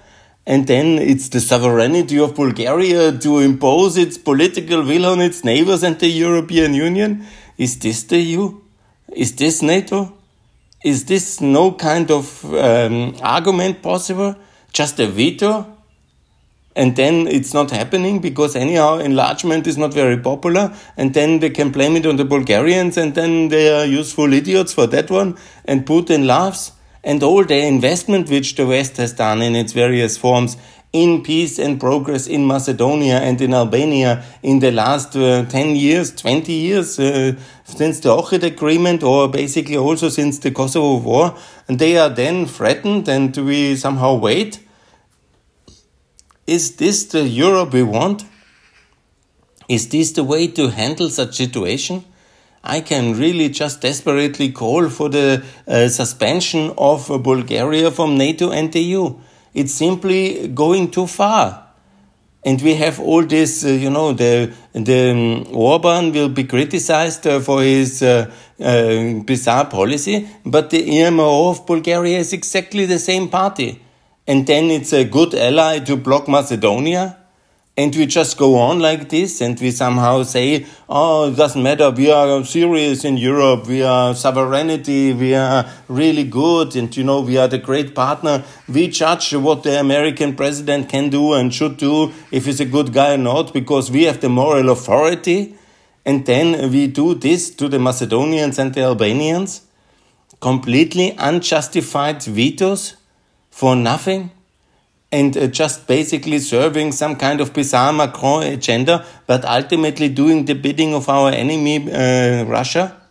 And 0.47 0.65
then 0.65 0.97
it's 0.97 1.27
the 1.27 1.41
sovereignty 1.41 2.17
of 2.17 2.33
Bulgaria 2.35 3.11
to 3.11 3.39
impose 3.39 3.97
its 3.97 4.17
political 4.17 4.81
will 4.81 5.05
on 5.05 5.19
its 5.19 5.43
neighbors 5.43 5.83
and 5.83 5.99
the 5.99 6.07
European 6.07 6.73
Union. 6.73 7.27
Is 7.57 7.77
this 7.79 8.03
the 8.03 8.17
EU? 8.17 8.61
Is 9.13 9.35
this 9.35 9.61
NATO? 9.61 10.13
Is 10.85 11.03
this 11.03 11.41
no 11.41 11.73
kind 11.73 12.09
of 12.09 12.45
um, 12.55 13.17
argument 13.21 13.81
possible? 13.81 14.37
Just 14.71 14.97
a 15.01 15.07
veto? 15.07 15.67
And 16.77 16.95
then 16.95 17.27
it's 17.27 17.53
not 17.53 17.71
happening 17.71 18.19
because 18.19 18.55
anyhow 18.55 18.99
enlargement 18.99 19.67
is 19.67 19.77
not 19.77 19.93
very 19.93 20.17
popular. 20.17 20.73
And 20.95 21.13
then 21.13 21.39
they 21.39 21.49
can 21.49 21.71
blame 21.71 21.97
it 21.97 22.05
on 22.05 22.15
the 22.15 22.23
Bulgarians 22.23 22.95
and 22.95 23.15
then 23.15 23.49
they 23.49 23.67
are 23.77 23.85
useful 23.85 24.31
idiots 24.31 24.71
for 24.73 24.87
that 24.87 25.11
one. 25.11 25.37
And 25.65 25.85
Putin 25.85 26.25
laughs. 26.25 26.71
And 27.03 27.23
all 27.23 27.43
the 27.45 27.57
investment 27.57 28.29
which 28.29 28.55
the 28.55 28.65
West 28.65 28.97
has 28.97 29.13
done 29.13 29.41
in 29.41 29.55
its 29.55 29.73
various 29.73 30.17
forms 30.17 30.57
in 30.93 31.21
peace 31.21 31.59
and 31.59 31.79
progress 31.79 32.27
in 32.27 32.45
Macedonia 32.47 33.19
and 33.19 33.39
in 33.41 33.53
Albania 33.53 34.23
in 34.41 34.59
the 34.59 34.71
last 34.71 35.15
uh, 35.15 35.45
10 35.45 35.75
years, 35.75 36.13
20 36.15 36.53
years, 36.53 36.99
uh, 36.99 37.33
since 37.65 37.99
the 37.99 38.09
Ohrid 38.09 38.43
Agreement 38.43 39.03
or 39.03 39.27
basically 39.27 39.77
also 39.77 40.09
since 40.09 40.39
the 40.39 40.51
Kosovo 40.51 40.97
War. 40.97 41.35
And 41.67 41.77
they 41.77 41.97
are 41.97 42.09
then 42.09 42.45
threatened 42.45 43.07
and 43.07 43.35
we 43.37 43.75
somehow 43.75 44.15
wait. 44.15 44.59
Is 46.45 46.77
this 46.77 47.03
the 47.03 47.27
Europe 47.27 47.73
we 47.73 47.83
want? 47.83 48.23
Is 49.67 49.89
this 49.89 50.13
the 50.13 50.23
way 50.23 50.47
to 50.47 50.69
handle 50.69 51.09
such 51.09 51.35
situation? 51.35 52.05
I 52.63 52.81
can 52.81 53.13
really 53.17 53.49
just 53.49 53.81
desperately 53.81 54.51
call 54.51 54.89
for 54.89 55.09
the 55.09 55.43
uh, 55.67 55.87
suspension 55.87 56.73
of 56.77 57.09
uh, 57.09 57.17
Bulgaria 57.17 57.91
from 57.91 58.17
NATO 58.17 58.51
and 58.51 58.71
the 58.71 58.79
EU. 58.81 59.15
It's 59.53 59.73
simply 59.73 60.47
going 60.49 60.91
too 60.91 61.07
far. 61.07 61.67
And 62.45 62.61
we 62.61 62.75
have 62.75 62.99
all 62.99 63.25
this, 63.25 63.65
uh, 63.65 63.69
you 63.69 63.89
know, 63.89 64.13
the, 64.13 64.53
the 64.73 65.11
um, 65.11 65.47
Orban 65.55 66.13
will 66.13 66.29
be 66.29 66.43
criticized 66.45 67.27
uh, 67.27 67.39
for 67.39 67.61
his 67.61 68.01
uh, 68.01 68.31
uh, 68.59 69.23
bizarre 69.25 69.65
policy, 69.65 70.29
but 70.45 70.69
the 70.69 70.81
EMO 70.89 71.49
of 71.49 71.65
Bulgaria 71.65 72.19
is 72.19 72.33
exactly 72.33 72.85
the 72.85 72.99
same 72.99 73.27
party. 73.27 73.81
And 74.27 74.45
then 74.45 74.65
it's 74.65 74.93
a 74.93 75.03
good 75.03 75.33
ally 75.33 75.79
to 75.79 75.95
block 75.97 76.27
Macedonia 76.27 77.17
and 77.77 77.95
we 77.95 78.07
just 78.07 78.37
go 78.37 78.55
on 78.55 78.79
like 78.79 79.07
this 79.09 79.39
and 79.39 79.59
we 79.59 79.69
somehow 79.69 80.23
say 80.23 80.65
oh 80.89 81.29
it 81.29 81.35
doesn't 81.35 81.61
matter. 81.61 81.91
We 81.91 82.11
are 82.11 82.39
uh, 82.39 82.43
serious 82.43 83.05
in 83.05 83.17
europe. 83.17 83.67
We 83.67 83.83
are 83.83 84.15
sovereignty. 84.15 85.13
We 85.13 85.35
are 85.35 85.69
really 85.87 86.23
good. 86.23 86.75
And 86.75 86.95
you 86.97 87.03
know 87.03 87.21
we 87.21 87.37
are 87.37 87.47
the 87.47 87.59
great 87.59 87.93
partner. 87.93 88.43
We 88.67 88.87
judge 88.87 89.33
what 89.35 89.61
the 89.61 89.79
american 89.79 90.35
president 90.35 90.89
can 90.89 91.09
do 91.09 91.33
and 91.33 91.53
should 91.53 91.77
do 91.77 92.11
if 92.31 92.45
he's 92.45 92.59
a 92.59 92.65
good 92.65 92.91
guy 92.93 93.13
or 93.13 93.19
not 93.19 93.53
because 93.53 93.91
we 93.91 94.03
have 94.03 94.21
the 94.21 94.29
moral 94.29 94.71
authority. 94.71 95.55
And 96.03 96.25
then 96.25 96.71
we 96.71 96.87
do 96.87 97.13
this 97.13 97.51
to 97.51 97.67
the 97.67 97.79
macedonians 97.79 98.57
and 98.57 98.73
the 98.73 98.81
albanians. 98.81 99.61
Completely 100.39 101.15
unjustified 101.17 102.23
vetoes 102.23 102.95
for 103.51 103.75
nothing 103.75 104.31
and 105.11 105.37
uh, 105.37 105.47
just 105.47 105.87
basically 105.87 106.39
serving 106.39 106.91
some 106.91 107.15
kind 107.15 107.39
of 107.39 107.53
bizarre 107.53 107.93
Macron 107.93 108.43
agenda, 108.43 109.05
but 109.25 109.45
ultimately 109.45 110.09
doing 110.09 110.45
the 110.45 110.53
bidding 110.53 110.93
of 110.93 111.07
our 111.07 111.31
enemy, 111.31 111.91
uh, 111.91 112.43
Russia? 112.45 113.01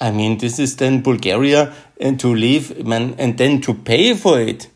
I 0.00 0.10
mean, 0.10 0.38
this 0.38 0.58
is 0.58 0.76
then 0.76 1.02
Bulgaria 1.02 1.72
and 1.98 2.16
uh, 2.16 2.18
to 2.18 2.34
leave 2.34 2.84
man, 2.84 3.14
and 3.18 3.38
then 3.38 3.60
to 3.62 3.74
pay 3.74 4.14
for 4.14 4.40
it. 4.40 4.68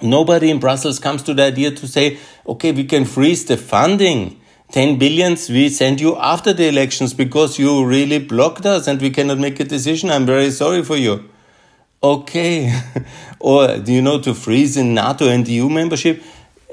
Nobody 0.00 0.50
in 0.50 0.60
Brussels 0.60 0.98
comes 0.98 1.22
to 1.24 1.34
the 1.34 1.42
idea 1.42 1.72
to 1.72 1.88
say, 1.88 2.18
okay, 2.46 2.72
we 2.72 2.84
can 2.84 3.04
freeze 3.04 3.44
the 3.44 3.56
funding. 3.56 4.40
10 4.70 4.98
billions 4.98 5.48
we 5.48 5.68
send 5.68 6.00
you 6.00 6.14
after 6.16 6.52
the 6.52 6.68
elections 6.68 7.14
because 7.14 7.58
you 7.58 7.84
really 7.84 8.18
blocked 8.18 8.66
us 8.66 8.86
and 8.86 9.00
we 9.00 9.10
cannot 9.10 9.38
make 9.38 9.58
a 9.60 9.64
decision. 9.64 10.10
I'm 10.10 10.26
very 10.26 10.50
sorry 10.50 10.84
for 10.84 10.96
you. 10.96 11.28
Okay. 12.02 12.72
or, 13.40 13.78
do 13.78 13.92
you 13.92 14.02
know, 14.02 14.20
to 14.20 14.34
freeze 14.34 14.76
in 14.76 14.94
NATO 14.94 15.28
and 15.28 15.46
EU 15.48 15.68
membership? 15.68 16.22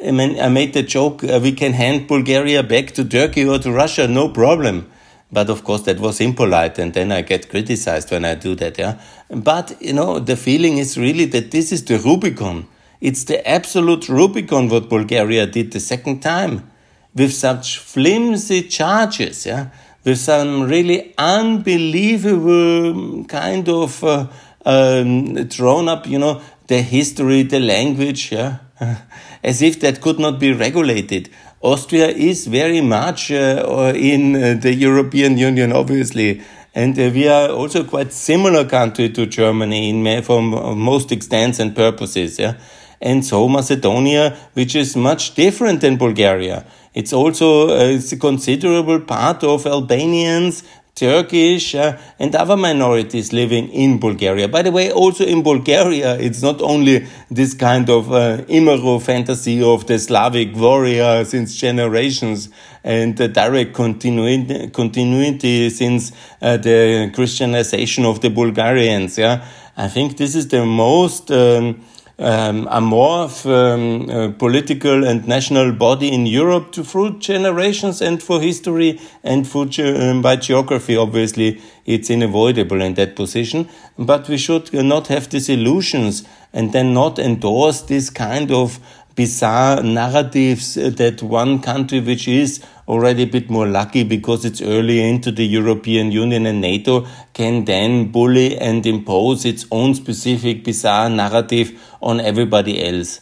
I, 0.05 0.11
mean, 0.11 0.39
I 0.39 0.49
made 0.49 0.73
the 0.73 0.83
joke 0.83 1.23
uh, 1.23 1.39
we 1.41 1.53
can 1.53 1.73
hand 1.73 2.07
Bulgaria 2.07 2.61
back 2.61 2.91
to 2.91 3.05
Turkey 3.05 3.45
or 3.45 3.57
to 3.59 3.71
Russia, 3.71 4.07
no 4.07 4.29
problem. 4.29 4.91
But 5.31 5.49
of 5.49 5.63
course, 5.63 5.81
that 5.83 5.99
was 5.99 6.21
impolite, 6.21 6.77
and 6.77 6.93
then 6.93 7.11
I 7.11 7.21
get 7.21 7.49
criticized 7.49 8.11
when 8.11 8.23
I 8.23 8.35
do 8.35 8.53
that. 8.55 8.77
Yeah. 8.77 9.01
But 9.29 9.75
you 9.81 9.93
know, 9.93 10.19
the 10.19 10.37
feeling 10.37 10.77
is 10.77 10.97
really 10.97 11.25
that 11.25 11.51
this 11.51 11.71
is 11.71 11.83
the 11.83 11.97
Rubicon. 11.97 12.67
It's 13.01 13.23
the 13.23 13.45
absolute 13.47 14.07
Rubicon 14.07 14.69
what 14.69 14.87
Bulgaria 14.87 15.47
did 15.47 15.71
the 15.71 15.79
second 15.79 16.21
time, 16.21 16.69
with 17.15 17.33
such 17.33 17.79
flimsy 17.79 18.61
charges. 18.63 19.47
Yeah, 19.47 19.69
with 20.03 20.19
some 20.19 20.63
really 20.63 21.15
unbelievable 21.17 23.25
kind 23.25 23.67
of. 23.67 24.03
Uh, 24.03 24.27
um, 24.65 25.33
drawn 25.47 25.87
up, 25.87 26.07
you 26.07 26.19
know, 26.19 26.41
the 26.67 26.81
history, 26.81 27.43
the 27.43 27.59
language, 27.59 28.31
yeah, 28.31 28.57
as 29.43 29.61
if 29.61 29.79
that 29.81 30.01
could 30.01 30.19
not 30.19 30.39
be 30.39 30.51
regulated. 30.51 31.29
Austria 31.61 32.07
is 32.07 32.47
very 32.47 32.81
much 32.81 33.31
uh, 33.31 33.93
in 33.95 34.35
uh, 34.35 34.55
the 34.59 34.73
European 34.73 35.37
Union, 35.37 35.71
obviously, 35.71 36.41
and 36.73 36.97
uh, 36.99 37.09
we 37.13 37.27
are 37.27 37.49
also 37.49 37.83
quite 37.83 38.11
similar 38.11 38.65
country 38.65 39.09
to 39.09 39.25
Germany 39.25 39.89
in 39.89 40.23
for 40.23 40.41
most 40.41 41.11
extents 41.11 41.59
and 41.59 41.75
purposes. 41.75 42.37
Yeah, 42.37 42.55
and 43.01 43.25
so 43.25 43.47
Macedonia, 43.47 44.37
which 44.53 44.75
is 44.75 44.95
much 44.95 45.35
different 45.35 45.81
than 45.81 45.97
Bulgaria. 45.97 46.65
It's 46.93 47.13
also 47.13 47.69
uh, 47.69 47.95
it's 47.95 48.11
a 48.11 48.17
considerable 48.17 49.01
part 49.01 49.43
of 49.43 49.65
Albanians 49.65 50.63
Turkish 50.95 51.75
uh, 51.75 51.97
and 52.19 52.33
other 52.35 52.55
minorities 52.55 53.33
living 53.33 53.67
in 53.69 53.99
Bulgaria. 53.99 54.47
By 54.47 54.61
the 54.61 54.71
way, 54.71 54.91
also 54.91 55.25
in 55.25 55.43
Bulgaria, 55.43 56.17
it's 56.17 56.41
not 56.41 56.61
only 56.61 57.05
this 57.29 57.53
kind 57.53 57.89
of 57.89 58.11
uh, 58.13 58.37
Imero 58.47 59.01
fantasy 59.01 59.61
of 59.61 59.87
the 59.87 59.99
Slavic 59.99 60.55
warrior 60.55 61.25
since 61.25 61.57
generations 61.57 62.49
and 62.85 63.17
the 63.17 63.27
direct 63.27 63.73
continuity, 63.73 64.69
continuity 64.69 65.69
since 65.69 66.13
uh, 66.41 66.55
the 66.55 67.11
Christianization 67.13 68.05
of 68.05 68.21
the 68.21 68.29
Bulgarians. 68.29 69.17
Yeah, 69.17 69.45
I 69.75 69.89
think 69.89 70.15
this 70.15 70.33
is 70.33 70.47
the 70.47 70.65
most 70.65 71.29
um, 71.29 71.83
um, 72.17 72.65
amorph 72.67 73.45
um, 73.45 74.09
uh, 74.09 74.31
political 74.37 75.03
and 75.03 75.27
national 75.27 75.73
body 75.73 76.11
in 76.11 76.25
Europe 76.25 76.71
to, 76.71 76.83
through 76.83 77.19
generations 77.19 78.01
and 78.01 78.23
for 78.23 78.39
history 78.39 78.99
and 79.23 79.45
ge 79.45 79.79
um, 79.79 80.21
by 80.21 80.35
geography. 80.35 80.95
Obviously, 80.95 81.61
it's 81.85 82.09
unavoidable 82.09 82.81
in 82.81 82.93
that 82.93 83.15
position, 83.15 83.67
but 83.97 84.27
we 84.29 84.37
should 84.37 84.71
not 84.73 85.07
have 85.07 85.29
these 85.29 85.49
illusions 85.49 86.23
and 86.53 86.71
then 86.71 86.93
not 86.93 87.19
endorse 87.19 87.81
this 87.81 88.09
kind 88.09 88.51
of 88.51 88.79
bizarre 89.15 89.81
narratives 89.81 90.77
uh, 90.77 90.89
that 90.89 91.23
one 91.23 91.59
country 91.59 91.99
which 91.99 92.27
is 92.27 92.63
already 92.87 93.23
a 93.23 93.27
bit 93.27 93.49
more 93.49 93.65
lucky 93.65 94.03
because 94.03 94.45
it's 94.45 94.61
early 94.61 95.01
into 95.01 95.31
the 95.31 95.45
European 95.45 96.11
Union 96.11 96.45
and 96.45 96.61
NATO 96.61 97.07
can 97.33 97.65
then 97.65 98.11
bully 98.11 98.57
and 98.57 98.85
impose 98.85 99.45
its 99.45 99.65
own 99.71 99.95
specific 99.95 100.63
bizarre 100.63 101.09
narrative 101.09 101.81
on 102.01 102.19
everybody 102.19 102.85
else. 102.85 103.21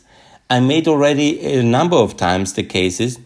I 0.50 0.60
made 0.60 0.88
already 0.88 1.40
a 1.40 1.64
number 1.64 1.96
of 1.96 2.18
times 2.18 2.54
the 2.54 2.64
cases 2.64 3.20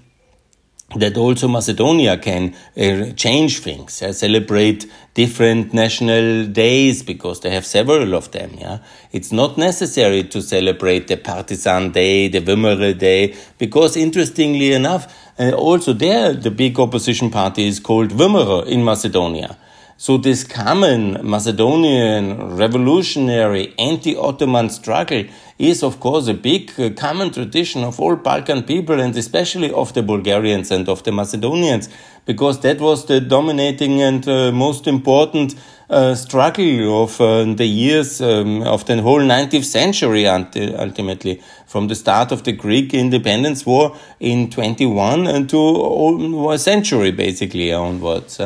that 0.95 1.17
also 1.17 1.47
Macedonia 1.49 2.17
can 2.17 2.55
uh, 2.77 3.11
change 3.11 3.59
things, 3.59 3.93
celebrate 3.93 4.89
different 5.13 5.73
national 5.73 6.47
days 6.47 7.03
because 7.03 7.41
they 7.41 7.49
have 7.49 7.65
several 7.65 8.15
of 8.15 8.31
them. 8.31 8.51
Yeah, 8.57 8.79
it's 9.11 9.31
not 9.31 9.57
necessary 9.57 10.23
to 10.23 10.41
celebrate 10.41 11.07
the 11.07 11.17
Partisan 11.17 11.91
Day, 11.91 12.29
the 12.29 12.39
Vimere 12.39 12.97
Day, 12.97 13.35
because 13.57 13.97
interestingly 13.97 14.71
enough, 14.71 15.13
uh, 15.37 15.51
also 15.51 15.91
there 15.91 16.33
the 16.33 16.51
big 16.51 16.79
opposition 16.79 17.29
party 17.29 17.67
is 17.67 17.81
called 17.81 18.11
Vimere 18.11 18.65
in 18.65 18.83
Macedonia. 18.85 19.57
So 19.99 20.17
this 20.17 20.43
common 20.43 21.27
Macedonian 21.27 22.55
revolutionary 22.55 23.73
anti-Ottoman 23.79 24.69
struggle 24.69 25.25
is 25.59 25.83
of 25.83 25.99
course 25.99 26.27
a 26.27 26.33
big 26.33 26.71
uh, 26.79 26.89
common 26.91 27.31
tradition 27.31 27.83
of 27.83 27.99
all 27.99 28.15
Balkan 28.15 28.63
people 28.63 28.99
and 28.99 29.15
especially 29.15 29.71
of 29.71 29.93
the 29.93 30.03
Bulgarians 30.03 30.71
and 30.71 30.87
of 30.87 31.03
the 31.03 31.11
Macedonians 31.11 31.89
because 32.25 32.59
that 32.61 32.79
was 32.79 33.05
the 33.05 33.19
dominating 33.19 34.01
and 34.01 34.27
uh, 34.27 34.51
most 34.51 34.87
important 34.87 35.55
uh, 35.89 36.13
struggle 36.13 37.03
of 37.03 37.19
uh, 37.21 37.43
the 37.55 37.65
years 37.65 38.21
um, 38.21 38.61
of 38.63 38.85
the 38.85 39.01
whole 39.01 39.21
19th 39.21 39.63
century 39.63 40.27
ultimately 40.27 41.41
from 41.67 41.87
the 41.87 41.95
start 41.95 42.31
of 42.31 42.43
the 42.43 42.53
Greek 42.53 42.93
independence 42.93 43.65
war 43.65 43.95
in 44.19 44.49
21 44.49 45.27
and 45.27 45.49
to 45.49 46.49
a 46.51 46.57
century 46.57 47.11
basically 47.11 47.71
onwards. 47.71 48.39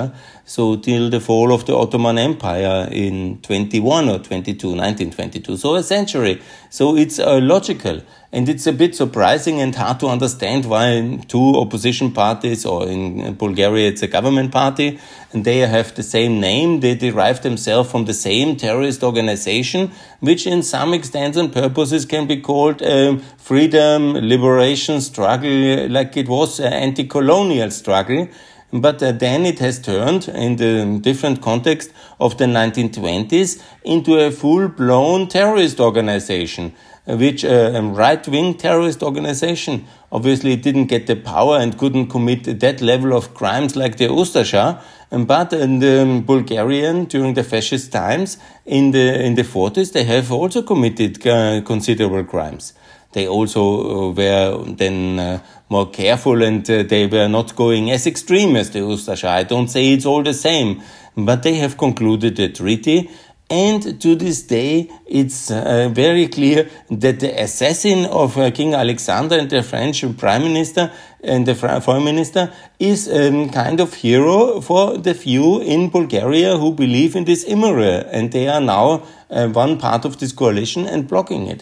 So 0.52 0.76
till 0.76 1.10
the 1.10 1.22
fall 1.22 1.54
of 1.54 1.66
the 1.66 1.78
Ottoman 1.78 2.18
Empire 2.18 2.90
in 2.92 3.40
21 3.42 4.10
or 4.10 4.20
22, 4.20 4.68
1922. 4.68 5.56
So 5.56 5.76
a 5.76 5.84
century. 5.84 6.42
So 6.70 6.98
it's 6.98 7.20
uh, 7.20 7.40
logical. 7.42 8.02
And 8.34 8.48
it's 8.48 8.66
a 8.66 8.72
bit 8.72 8.96
surprising 8.96 9.60
and 9.60 9.76
hard 9.76 10.00
to 10.00 10.08
understand 10.08 10.66
why 10.66 11.20
two 11.28 11.56
opposition 11.56 12.14
parties, 12.14 12.66
or 12.66 12.88
in 12.88 13.34
Bulgaria 13.36 13.90
it's 13.90 14.04
a 14.04 14.08
government 14.08 14.54
party, 14.54 15.00
and 15.34 15.44
they 15.44 15.60
have 15.60 15.94
the 15.96 16.04
same 16.04 16.40
name. 16.40 16.80
They 16.80 16.96
derive 16.96 17.42
themselves 17.42 17.92
from 17.92 18.06
the 18.06 18.14
same 18.14 18.56
terrorist 18.56 19.04
organization, 19.04 19.92
which 20.22 20.48
in 20.48 20.64
some 20.64 20.94
extents 20.94 21.38
and 21.38 21.52
purposes 21.52 22.06
can 22.06 22.26
be 22.26 22.40
called 22.40 22.82
a 22.82 23.11
freedom, 23.20 24.14
liberation 24.14 25.02
struggle, 25.02 25.88
like 25.90 26.16
it 26.18 26.28
was 26.28 26.60
an 26.60 26.74
anti-colonial 26.74 27.72
struggle. 27.72 28.28
But 28.74 29.04
uh, 29.04 29.12
then 29.12 29.46
it 29.46 29.60
has 29.60 29.82
turned 29.82 30.30
in 30.30 30.56
the 30.56 31.00
different 31.02 31.42
context 31.42 31.92
of 32.20 32.38
the 32.38 32.46
1920s 32.46 33.62
into 33.84 34.18
a 34.18 34.32
full-blown 34.32 35.28
terrorist 35.28 35.80
organization 35.80 36.74
which 37.08 37.44
uh, 37.44 37.72
a 37.74 37.82
right-wing 37.82 38.56
terrorist 38.56 39.02
organization 39.02 39.86
obviously 40.12 40.56
didn't 40.56 40.86
get 40.86 41.08
the 41.08 41.16
power 41.16 41.58
and 41.58 41.78
couldn't 41.78 42.08
commit 42.08 42.60
that 42.60 42.82
level 42.82 43.14
of 43.14 43.34
crimes 43.34 43.76
like 43.76 43.98
the 43.98 44.06
Ustasha, 44.06 44.82
but 45.10 45.52
in 45.54 45.80
the 45.80 46.24
Bulgarian 46.26 47.06
during 47.06 47.34
the 47.34 47.44
fascist 47.44 47.92
times 47.92 48.38
in 48.66 48.92
the 48.92 49.26
in 49.26 49.36
the 49.36 49.44
40s 49.44 49.94
they 49.94 50.04
have 50.04 50.32
also 50.32 50.62
committed 50.62 51.26
uh, 51.26 51.62
considerable 51.62 52.24
crimes. 52.24 52.74
They 53.14 53.28
also 53.28 53.62
uh, 53.64 54.12
were 54.12 54.64
then 54.68 55.20
uh, 55.20 55.40
more 55.70 55.90
careful 55.90 56.42
and 56.44 56.70
uh, 56.70 56.84
they 56.84 57.08
were 57.08 57.28
not 57.28 57.56
going 57.56 57.92
as 57.92 58.08
extreme 58.08 58.56
as 58.56 58.72
the 58.72 58.80
Ustasha. 58.80 59.28
I 59.28 59.44
don't 59.44 59.68
say 59.68 59.94
it's 59.94 60.06
all 60.06 60.24
the 60.24 60.34
same, 60.34 60.82
but 61.16 61.44
they 61.44 61.56
have 61.56 61.78
concluded 61.78 62.40
a 62.40 62.50
treaty 62.50 63.10
and 63.52 64.00
to 64.00 64.16
this 64.16 64.44
day, 64.44 64.90
it's 65.06 65.52
uh, 65.52 65.90
very 65.92 66.30
clear 66.30 66.70
that 66.90 67.20
the 67.20 67.38
assassin 67.38 68.06
of 68.06 68.38
uh, 68.38 68.50
King 68.50 68.74
Alexander 68.74 69.38
and 69.38 69.50
the 69.50 69.62
French 69.62 70.06
prime 70.18 70.44
minister 70.44 70.90
and 71.22 71.46
the 71.46 71.54
foreign 71.54 72.06
minister 72.06 72.54
is 72.80 73.10
a 73.10 73.28
um, 73.28 73.50
kind 73.50 73.82
of 73.82 73.94
hero 73.94 74.62
for 74.62 74.98
the 74.98 75.14
few 75.14 75.62
in 75.64 75.90
Bulgaria 75.90 76.58
who 76.58 76.72
believe 76.72 77.14
in 77.18 77.26
this 77.26 77.44
immoral. 77.44 78.06
And 78.10 78.32
they 78.32 78.48
are 78.48 78.62
now 78.62 79.04
uh, 79.30 79.50
one 79.50 79.78
part 79.78 80.06
of 80.06 80.20
this 80.20 80.32
coalition 80.32 80.88
and 80.88 81.06
blocking 81.06 81.48
it. 81.48 81.62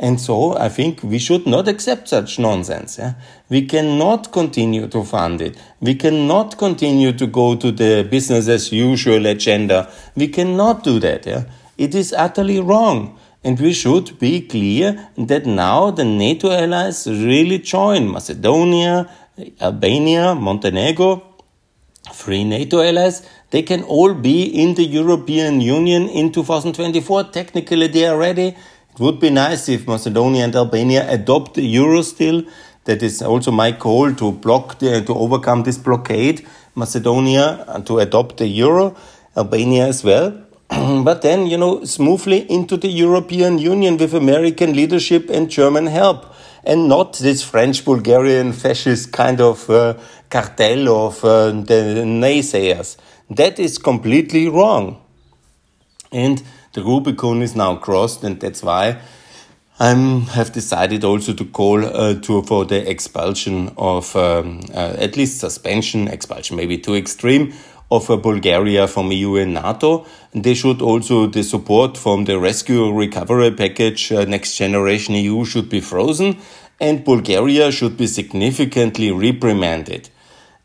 And 0.00 0.20
so 0.20 0.56
I 0.56 0.68
think 0.68 1.02
we 1.02 1.18
should 1.18 1.46
not 1.46 1.66
accept 1.66 2.08
such 2.08 2.38
nonsense. 2.38 2.98
Yeah? 2.98 3.14
We 3.48 3.66
cannot 3.66 4.30
continue 4.30 4.86
to 4.86 5.02
fund 5.04 5.40
it. 5.42 5.58
We 5.80 5.96
cannot 5.96 6.56
continue 6.56 7.12
to 7.12 7.26
go 7.26 7.56
to 7.56 7.72
the 7.72 8.06
business 8.08 8.46
as 8.46 8.70
usual 8.70 9.26
agenda. 9.26 9.90
We 10.14 10.28
cannot 10.28 10.84
do 10.84 11.00
that. 11.00 11.26
Yeah? 11.26 11.44
It 11.76 11.96
is 11.96 12.12
utterly 12.12 12.60
wrong. 12.60 13.18
And 13.42 13.58
we 13.58 13.72
should 13.72 14.18
be 14.18 14.40
clear 14.40 15.08
that 15.16 15.46
now 15.46 15.90
the 15.90 16.04
NATO 16.04 16.50
allies 16.50 17.06
really 17.06 17.58
join 17.58 18.10
Macedonia, 18.10 19.10
Albania, 19.60 20.34
Montenegro, 20.34 21.22
three 22.12 22.44
NATO 22.44 22.82
allies. 22.82 23.28
They 23.50 23.62
can 23.62 23.82
all 23.84 24.14
be 24.14 24.42
in 24.44 24.74
the 24.74 24.84
European 24.84 25.60
Union 25.60 26.08
in 26.08 26.32
2024. 26.32 27.24
Technically, 27.24 27.86
they 27.86 28.06
are 28.06 28.18
ready. 28.18 28.56
It 28.98 29.04
would 29.04 29.20
be 29.20 29.30
nice 29.30 29.68
if 29.68 29.86
Macedonia 29.86 30.42
and 30.42 30.56
Albania 30.56 31.08
adopt 31.08 31.54
the 31.54 31.62
euro 31.62 32.02
still. 32.02 32.42
That 32.82 33.00
is 33.00 33.22
also 33.22 33.52
my 33.52 33.70
call 33.70 34.12
to 34.12 34.32
block 34.32 34.80
the, 34.80 35.02
to 35.02 35.14
overcome 35.14 35.62
this 35.62 35.78
blockade. 35.78 36.44
Macedonia 36.74 37.64
and 37.68 37.86
to 37.86 38.00
adopt 38.00 38.38
the 38.38 38.48
euro, 38.48 38.96
Albania 39.36 39.86
as 39.86 40.02
well. 40.02 40.42
but 40.68 41.22
then, 41.22 41.46
you 41.46 41.56
know, 41.56 41.84
smoothly 41.84 42.50
into 42.50 42.76
the 42.76 42.88
European 42.88 43.58
Union 43.58 43.98
with 43.98 44.14
American 44.14 44.72
leadership 44.72 45.30
and 45.30 45.48
German 45.48 45.86
help, 45.86 46.34
and 46.64 46.88
not 46.88 47.18
this 47.18 47.44
French 47.44 47.84
Bulgarian 47.84 48.52
fascist 48.52 49.12
kind 49.12 49.40
of 49.40 49.70
uh, 49.70 49.94
cartel 50.28 51.06
of 51.06 51.24
uh, 51.24 51.52
the 51.52 52.02
naysayers. 52.04 52.96
That 53.30 53.60
is 53.60 53.78
completely 53.78 54.48
wrong. 54.48 55.00
And 56.10 56.42
the 56.78 56.84
Rubicon 56.84 57.42
is 57.42 57.56
now 57.56 57.74
crossed, 57.74 58.22
and 58.22 58.38
that's 58.38 58.62
why 58.62 59.00
I 59.80 59.94
have 60.32 60.52
decided 60.52 61.02
also 61.02 61.32
to 61.32 61.44
call 61.44 61.84
uh, 61.84 62.14
to 62.20 62.42
for 62.42 62.64
the 62.64 62.88
expulsion 62.88 63.72
of 63.76 64.14
um, 64.14 64.60
uh, 64.72 64.94
at 64.98 65.16
least 65.16 65.40
suspension, 65.40 66.06
expulsion 66.06 66.56
maybe 66.56 66.78
too 66.78 66.94
extreme 66.94 67.52
of 67.90 68.08
uh, 68.10 68.16
Bulgaria 68.16 68.86
from 68.86 69.10
EU 69.10 69.36
and 69.36 69.54
NATO. 69.54 70.06
And 70.32 70.44
they 70.44 70.54
should 70.54 70.80
also 70.80 71.26
the 71.26 71.42
support 71.42 71.96
from 71.96 72.26
the 72.26 72.38
rescue 72.38 72.92
recovery 72.92 73.50
package 73.50 74.12
uh, 74.12 74.24
Next 74.24 74.56
Generation 74.56 75.16
EU 75.16 75.44
should 75.44 75.68
be 75.68 75.80
frozen, 75.80 76.36
and 76.78 77.04
Bulgaria 77.04 77.72
should 77.72 77.96
be 77.96 78.06
significantly 78.06 79.10
reprimanded. 79.10 80.10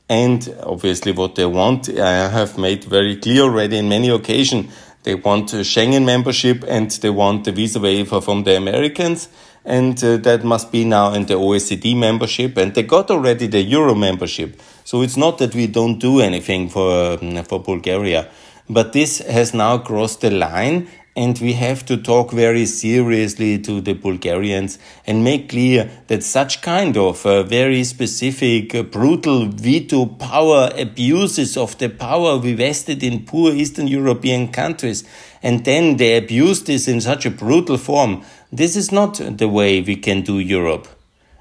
And 0.09 0.55
obviously, 0.61 1.11
what 1.11 1.33
they 1.35 1.45
want, 1.45 1.89
I 1.89 2.29
have 2.29 2.57
made 2.57 2.83
very 2.83 3.15
clear 3.15 3.43
already 3.43 3.77
in 3.77 3.89
many 3.89 4.09
occasions 4.09 4.67
they 5.03 5.15
want 5.15 5.49
Schengen 5.49 6.05
membership 6.05 6.63
and 6.67 6.89
they 6.89 7.09
want 7.09 7.43
the 7.43 7.51
visa 7.51 7.79
waiver 7.79 8.21
from 8.21 8.43
the 8.43 8.55
Americans. 8.55 9.29
And 9.65 10.01
uh, 10.03 10.17
that 10.17 10.43
must 10.43 10.71
be 10.71 10.83
now 10.83 11.13
in 11.13 11.25
the 11.25 11.35
OECD 11.35 11.95
membership. 11.95 12.57
And 12.57 12.73
they 12.73 12.83
got 12.83 13.09
already 13.11 13.47
the 13.47 13.61
Euro 13.61 13.95
membership. 13.95 14.61
So 14.83 15.01
it's 15.01 15.15
not 15.17 15.37
that 15.37 15.55
we 15.55 15.67
don't 15.67 15.99
do 15.99 16.19
anything 16.19 16.69
for, 16.69 17.17
um, 17.21 17.43
for 17.43 17.61
Bulgaria. 17.61 18.29
But 18.69 18.93
this 18.93 19.19
has 19.19 19.53
now 19.53 19.77
crossed 19.77 20.21
the 20.21 20.31
line 20.31 20.87
and 21.15 21.37
we 21.39 21.53
have 21.53 21.85
to 21.85 21.97
talk 21.97 22.31
very 22.31 22.65
seriously 22.65 23.59
to 23.59 23.81
the 23.81 23.93
Bulgarians 23.93 24.79
and 25.05 25.23
make 25.23 25.49
clear 25.49 25.89
that 26.07 26.23
such 26.23 26.61
kind 26.61 26.97
of 26.97 27.23
uh, 27.25 27.43
very 27.43 27.83
specific, 27.83 28.73
uh, 28.73 28.81
brutal 28.81 29.45
veto 29.45 30.07
power 30.07 30.71
abuses 30.75 31.55
of 31.55 31.77
the 31.77 31.89
power 31.89 32.37
we 32.37 32.53
vested 32.53 33.03
in 33.03 33.25
poor 33.25 33.53
Eastern 33.53 33.87
European 33.87 34.47
countries, 34.47 35.03
and 35.43 35.65
then 35.65 35.97
they 35.97 36.17
abuse 36.17 36.63
this 36.63 36.87
in 36.87 36.99
such 36.99 37.25
a 37.25 37.31
brutal 37.31 37.77
form. 37.77 38.23
This 38.51 38.75
is 38.75 38.91
not 38.91 39.21
the 39.37 39.47
way 39.47 39.81
we 39.81 39.95
can 39.95 40.21
do 40.21 40.39
Europe. 40.39 40.87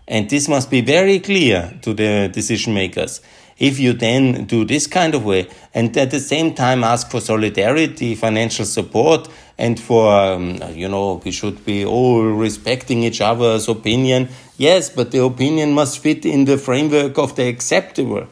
And 0.07 0.29
this 0.29 0.49
must 0.49 0.71
be 0.71 0.83
very 0.83 1.21
clear 1.21 1.79
to 1.83 1.95
the 1.95 2.29
decision 2.29 2.75
makers. 2.75 3.23
If 3.59 3.79
you 3.79 3.93
then 3.93 4.47
do 4.47 4.65
this 4.65 4.87
kind 4.87 5.15
of 5.15 5.25
way 5.25 5.49
and 5.73 5.97
at 5.97 6.11
the 6.11 6.21
same 6.21 6.55
time 6.55 6.83
ask 6.83 7.11
for 7.11 7.21
solidarity, 7.21 8.15
financial 8.15 8.65
support, 8.65 9.29
and 9.59 9.79
for, 9.79 10.13
um, 10.13 10.61
you 10.73 10.89
know, 10.89 11.21
we 11.25 11.31
should 11.31 11.65
be 11.65 11.85
all 11.85 12.23
respecting 12.23 13.03
each 13.03 13.21
other's 13.21 13.69
opinion. 13.69 14.29
Yes, 14.57 14.91
but 14.91 15.11
the 15.11 15.23
opinion 15.23 15.73
must 15.73 15.99
fit 15.99 16.25
in 16.25 16.45
the 16.45 16.59
framework 16.59 17.19
of 17.19 17.37
the 17.37 17.49
acceptable. 17.49 18.27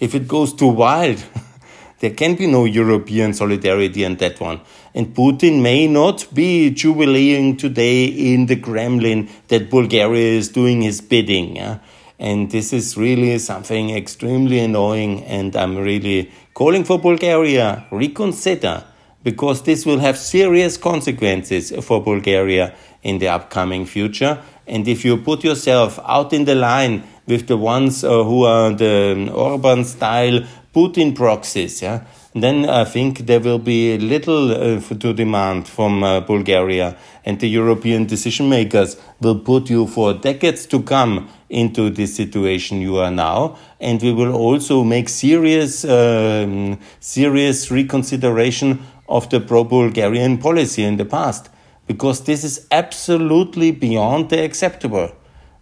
If 0.00 0.14
it 0.14 0.26
goes 0.26 0.52
too 0.54 0.68
wild, 0.68 1.22
there 2.00 2.10
can 2.10 2.34
be 2.34 2.46
no 2.46 2.64
European 2.64 3.34
solidarity 3.34 4.04
in 4.04 4.16
that 4.16 4.40
one. 4.40 4.60
And 4.94 5.14
Putin 5.14 5.60
may 5.60 5.86
not 5.86 6.26
be 6.32 6.70
jubileeing 6.70 7.56
today 7.56 8.06
in 8.06 8.46
the 8.46 8.56
Kremlin 8.56 9.28
that 9.48 9.70
Bulgaria 9.70 10.38
is 10.38 10.48
doing 10.48 10.82
his 10.82 11.00
bidding. 11.00 11.56
Yeah? 11.56 11.78
And 12.18 12.50
this 12.50 12.72
is 12.72 12.96
really 12.96 13.38
something 13.38 13.90
extremely 13.90 14.58
annoying. 14.58 15.24
And 15.24 15.54
I'm 15.54 15.76
really 15.76 16.32
calling 16.54 16.84
for 16.84 16.98
Bulgaria, 16.98 17.86
reconsider 17.92 18.84
because 19.22 19.62
this 19.62 19.84
will 19.84 19.98
have 19.98 20.16
serious 20.16 20.76
consequences 20.76 21.72
for 21.82 22.02
Bulgaria 22.02 22.74
in 23.02 23.18
the 23.18 23.28
upcoming 23.28 23.86
future. 23.86 24.42
And 24.66 24.86
if 24.86 25.04
you 25.04 25.16
put 25.16 25.44
yourself 25.44 25.98
out 26.04 26.32
in 26.32 26.44
the 26.44 26.54
line 26.54 27.04
with 27.26 27.46
the 27.46 27.56
ones 27.56 28.04
uh, 28.04 28.24
who 28.24 28.44
are 28.44 28.72
the 28.72 29.30
Orban 29.34 29.84
style 29.84 30.46
Putin 30.74 31.14
proxies, 31.14 31.82
yeah, 31.82 32.04
then 32.34 32.68
I 32.68 32.84
think 32.84 33.20
there 33.26 33.40
will 33.40 33.58
be 33.58 33.98
little 33.98 34.52
uh, 34.52 34.80
to 34.80 35.12
demand 35.12 35.66
from 35.66 36.04
uh, 36.04 36.20
Bulgaria, 36.20 36.96
and 37.24 37.40
the 37.40 37.48
European 37.48 38.06
decision 38.06 38.48
makers 38.48 38.96
will 39.20 39.38
put 39.40 39.70
you 39.70 39.86
for 39.86 40.12
decades 40.12 40.66
to 40.66 40.82
come 40.82 41.28
into 41.48 41.90
this 41.90 42.14
situation 42.14 42.80
you 42.80 42.98
are 42.98 43.10
now, 43.10 43.56
and 43.80 44.00
we 44.02 44.12
will 44.12 44.34
also 44.34 44.84
make 44.84 45.08
serious, 45.08 45.84
um, 45.84 46.78
serious 47.00 47.70
reconsideration 47.70 48.78
of 49.08 49.30
the 49.30 49.40
pro 49.40 49.64
Bulgarian 49.64 50.38
policy 50.38 50.84
in 50.84 50.96
the 50.96 51.04
past, 51.04 51.48
because 51.86 52.24
this 52.24 52.44
is 52.44 52.66
absolutely 52.70 53.70
beyond 53.70 54.30
the 54.30 54.44
acceptable. 54.44 55.10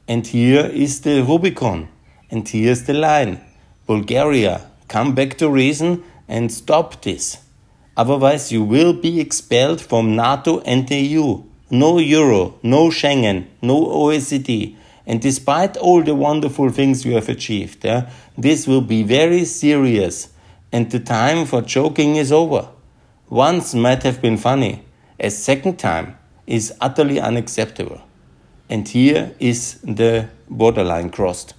And 0.08 0.26
here 0.26 0.66
is 0.66 1.00
the 1.00 1.22
Rubicon, 1.22 1.88
and 2.30 2.48
here's 2.48 2.84
the 2.84 2.94
line 2.94 3.40
Bulgaria, 3.86 4.70
come 4.88 5.14
back 5.14 5.38
to 5.38 5.48
reason 5.48 6.02
and 6.28 6.50
stop 6.50 7.02
this. 7.02 7.38
Otherwise, 7.96 8.52
you 8.52 8.62
will 8.62 8.92
be 8.92 9.20
expelled 9.20 9.80
from 9.80 10.16
NATO 10.16 10.60
and 10.60 10.86
the 10.88 10.96
EU. 10.96 11.42
No 11.70 11.98
euro, 11.98 12.58
no 12.62 12.90
Schengen, 12.90 13.46
no 13.62 13.86
OECD. 13.86 14.76
And 15.06 15.20
despite 15.20 15.76
all 15.76 16.02
the 16.02 16.14
wonderful 16.14 16.70
things 16.70 17.04
you 17.04 17.14
have 17.14 17.28
achieved, 17.28 17.84
yeah, 17.84 18.10
this 18.36 18.66
will 18.66 18.82
be 18.82 19.02
very 19.02 19.44
serious. 19.44 20.28
And 20.72 20.90
the 20.90 21.00
time 21.00 21.46
for 21.46 21.62
joking 21.62 22.16
is 22.16 22.32
over. 22.32 22.68
Once 23.28 23.74
might 23.74 24.04
have 24.04 24.22
been 24.22 24.36
funny. 24.36 24.84
A 25.18 25.30
second 25.30 25.78
time 25.80 26.16
is 26.46 26.72
utterly 26.80 27.18
unacceptable. 27.18 28.00
And 28.70 28.86
here 28.86 29.34
is 29.40 29.80
the 29.82 30.28
borderline 30.48 31.10
crossed. 31.10 31.54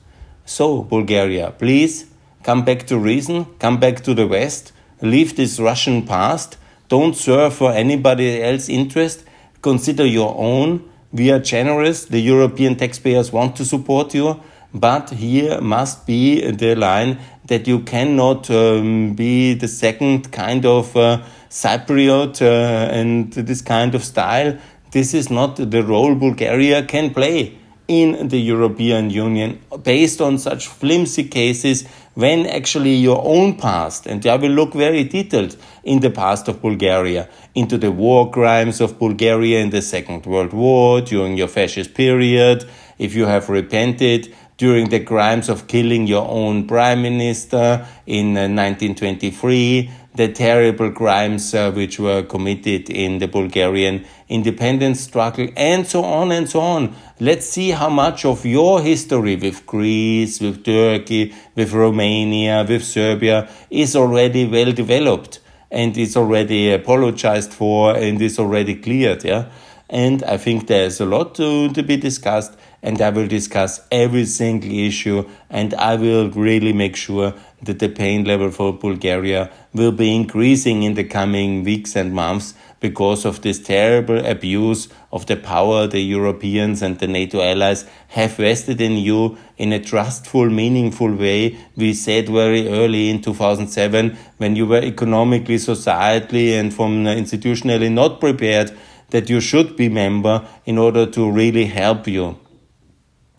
So, 0.45 0.83
Bulgaria, 0.83 1.51
please 1.51 2.05
come 2.43 2.63
back 2.63 2.87
to 2.87 2.97
reason, 2.97 3.45
come 3.59 3.81
back 3.81 4.01
to 4.03 4.13
the 4.13 4.25
West, 4.25 4.71
leave 5.01 5.35
this 5.35 5.59
Russian 5.59 6.07
past, 6.07 6.57
don't 6.87 7.17
serve 7.17 7.53
for 7.53 7.73
anybody 7.73 8.41
else's 8.41 8.69
interest, 8.69 9.25
consider 9.61 10.05
your 10.05 10.33
own. 10.37 10.89
We 11.11 11.31
are 11.31 11.39
generous, 11.39 12.05
the 12.05 12.21
European 12.21 12.77
taxpayers 12.77 13.33
want 13.33 13.57
to 13.57 13.65
support 13.65 14.13
you, 14.13 14.39
but 14.73 15.09
here 15.09 15.59
must 15.59 16.05
be 16.05 16.49
the 16.49 16.75
line 16.75 17.19
that 17.47 17.67
you 17.67 17.79
cannot 17.79 18.49
um, 18.49 19.13
be 19.13 19.53
the 19.53 19.67
second 19.67 20.31
kind 20.31 20.65
of 20.65 20.95
uh, 20.95 21.23
Cypriot 21.49 22.41
uh, 22.41 22.91
and 22.91 23.33
this 23.33 23.61
kind 23.61 23.95
of 23.95 24.03
style. 24.03 24.57
This 24.91 25.13
is 25.13 25.29
not 25.29 25.55
the 25.55 25.83
role 25.83 26.15
Bulgaria 26.15 26.83
can 26.83 27.13
play 27.13 27.57
in 27.87 28.27
the 28.27 28.39
European 28.39 29.09
Union 29.09 29.61
based 29.83 30.19
on 30.19 30.37
such 30.37 30.67
flimsy 30.67 31.23
cases 31.23 31.87
when 32.15 32.45
actually 32.47 32.95
your 32.95 33.21
own 33.23 33.55
past, 33.57 34.07
and 34.07 34.25
I 34.25 34.35
will 34.35 34.51
look 34.51 34.73
very 34.73 35.03
detailed 35.03 35.55
in 35.83 35.99
the 35.99 36.09
past 36.09 36.47
of 36.47 36.61
Bulgaria, 36.61 37.29
into 37.53 37.77
the 37.77 37.91
war 37.91 38.31
crimes 38.31 38.81
of 38.81 38.97
Bulgaria 38.97 39.59
in 39.59 39.69
the 39.69 39.81
Second 39.81 40.25
World 40.25 40.51
War, 40.51 41.01
during 41.01 41.37
your 41.37 41.47
fascist 41.47 41.93
period, 41.93 42.67
if 42.97 43.13
you 43.15 43.27
have 43.27 43.49
repented, 43.49 44.33
during 44.57 44.89
the 44.89 44.99
crimes 44.99 45.49
of 45.49 45.67
killing 45.67 46.07
your 46.07 46.27
own 46.27 46.67
prime 46.67 47.03
minister 47.03 47.87
in 48.05 48.33
1923, 48.33 49.87
uh, 49.87 49.91
the 50.15 50.27
terrible 50.27 50.91
crimes 50.91 51.53
uh, 51.53 51.71
which 51.71 51.99
were 51.99 52.23
committed 52.23 52.89
in 52.89 53.19
the 53.19 53.27
Bulgarian 53.27 54.03
independence 54.29 55.01
struggle, 55.01 55.47
and 55.55 55.85
so 55.85 56.03
on 56.03 56.31
and 56.31 56.49
so 56.49 56.59
on. 56.59 56.95
Let's 57.19 57.47
see 57.47 57.69
how 57.69 57.89
much 57.89 58.25
of 58.25 58.45
your 58.45 58.81
history 58.81 59.35
with 59.35 59.65
Greece, 59.67 60.41
with 60.41 60.63
Turkey, 60.63 61.35
with 61.55 61.71
Romania, 61.71 62.65
with 62.67 62.83
Serbia 62.83 63.47
is 63.69 63.95
already 63.95 64.47
well 64.47 64.71
developed 64.71 65.39
and 65.69 65.95
is 65.97 66.17
already 66.17 66.71
apologized 66.71 67.53
for 67.53 67.95
and 67.95 68.19
is 68.21 68.39
already 68.39 68.75
cleared. 68.75 69.23
Yeah. 69.23 69.51
And 69.89 70.23
I 70.23 70.37
think 70.37 70.67
there's 70.67 70.99
a 70.99 71.05
lot 71.05 71.35
to, 71.35 71.69
to 71.69 71.83
be 71.83 71.95
discussed 71.95 72.57
and 72.83 73.01
I 73.01 73.09
will 73.09 73.27
discuss 73.27 73.81
every 73.91 74.25
single 74.25 74.71
issue 74.71 75.27
and 75.49 75.73
I 75.73 75.95
will 75.95 76.29
really 76.29 76.73
make 76.73 76.95
sure 76.95 77.33
that 77.63 77.79
the 77.79 77.89
pain 77.89 78.23
level 78.23 78.51
for 78.51 78.71
Bulgaria 78.71 79.49
will 79.73 79.91
be 79.91 80.15
increasing 80.15 80.83
in 80.83 80.93
the 80.93 81.03
coming 81.03 81.63
weeks 81.63 81.95
and 81.95 82.13
months 82.13 82.53
because 82.79 83.25
of 83.25 83.41
this 83.41 83.59
terrible 83.59 84.23
abuse 84.25 84.87
of 85.11 85.25
the 85.25 85.35
power 85.35 85.87
the 85.87 85.99
Europeans 85.99 86.81
and 86.83 86.99
the 86.99 87.07
NATO 87.07 87.41
allies 87.41 87.85
have 88.09 88.33
vested 88.33 88.79
in 88.79 88.97
you 88.97 89.37
in 89.57 89.73
a 89.73 89.83
trustful, 89.83 90.49
meaningful 90.49 91.13
way. 91.15 91.57
We 91.75 91.93
said 91.93 92.29
very 92.29 92.67
early 92.67 93.09
in 93.09 93.21
2007 93.21 94.15
when 94.37 94.55
you 94.55 94.67
were 94.67 94.81
economically, 94.81 95.55
societally 95.55 96.59
and 96.59 96.71
from 96.71 97.05
institutionally 97.05 97.91
not 97.91 98.19
prepared 98.19 98.77
that 99.09 99.29
you 99.29 99.39
should 99.39 99.75
be 99.75 99.89
member 99.89 100.45
in 100.65 100.77
order 100.77 101.05
to 101.07 101.31
really 101.31 101.65
help 101.65 102.07
you. 102.07 102.37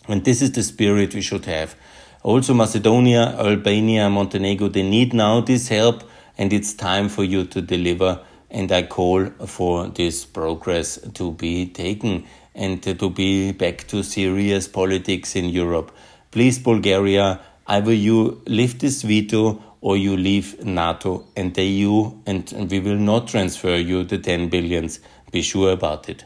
And 0.09 0.25
this 0.25 0.43
is 0.43 0.53
the 0.53 0.63
spirit 0.63 1.15
we 1.15 1.21
should 1.21 1.45
have. 1.45 1.77
Also, 2.23 2.55
Macedonia, 2.55 3.37
Albania, 3.39 4.11
Montenegro, 4.11 4.69
they 4.69 4.83
need 4.83 5.15
now 5.15 5.41
this 5.41 5.69
help, 5.69 6.03
and 6.37 6.53
it's 6.53 6.73
time 6.73 7.09
for 7.09 7.23
you 7.23 7.45
to 7.45 7.61
deliver. 7.61 8.21
And 8.51 8.73
I 8.73 8.83
call 8.83 9.27
for 9.47 9.89
this 9.89 10.25
progress 10.25 10.99
to 11.15 11.33
be 11.33 11.67
taken 11.67 12.25
and 12.55 12.83
to 12.83 13.11
be 13.11 13.53
back 13.53 13.87
to 13.89 14.03
serious 14.03 14.67
politics 14.67 15.37
in 15.37 15.45
Europe. 15.51 15.93
Please, 16.31 16.59
Bulgaria, 16.59 17.41
either 17.67 17.93
you 17.93 18.43
lift 18.47 18.81
this 18.81 19.03
veto 19.03 19.63
or 19.81 19.97
you 19.97 20.17
leave 20.17 20.65
NATO 20.65 21.27
and 21.37 21.55
the 21.55 21.63
EU, 21.63 22.13
and, 22.27 22.51
and 22.53 22.71
we 22.71 22.81
will 22.81 22.97
not 22.97 23.29
transfer 23.29 23.77
you 23.77 24.03
the 24.03 24.19
10 24.19 24.49
billions. 24.49 24.99
Be 25.31 25.43
sure 25.43 25.73
about 25.73 26.09
it. 26.09 26.25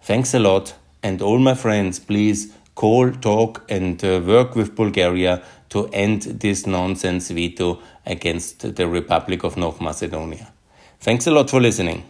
Thanks 0.00 0.32
a 0.32 0.38
lot. 0.38 0.74
And 1.02 1.20
all 1.20 1.38
my 1.38 1.54
friends, 1.54 1.98
please 1.98 2.53
call, 2.74 3.12
talk, 3.12 3.64
and 3.68 4.02
uh, 4.04 4.20
work 4.24 4.56
with 4.56 4.74
Bulgaria 4.74 5.42
to 5.70 5.88
end 5.88 6.22
this 6.22 6.66
nonsense 6.66 7.30
veto 7.30 7.80
against 8.06 8.76
the 8.76 8.86
Republic 8.86 9.44
of 9.44 9.56
North 9.56 9.80
Macedonia. 9.80 10.52
Thanks 11.00 11.26
a 11.26 11.30
lot 11.30 11.50
for 11.50 11.60
listening. 11.60 12.04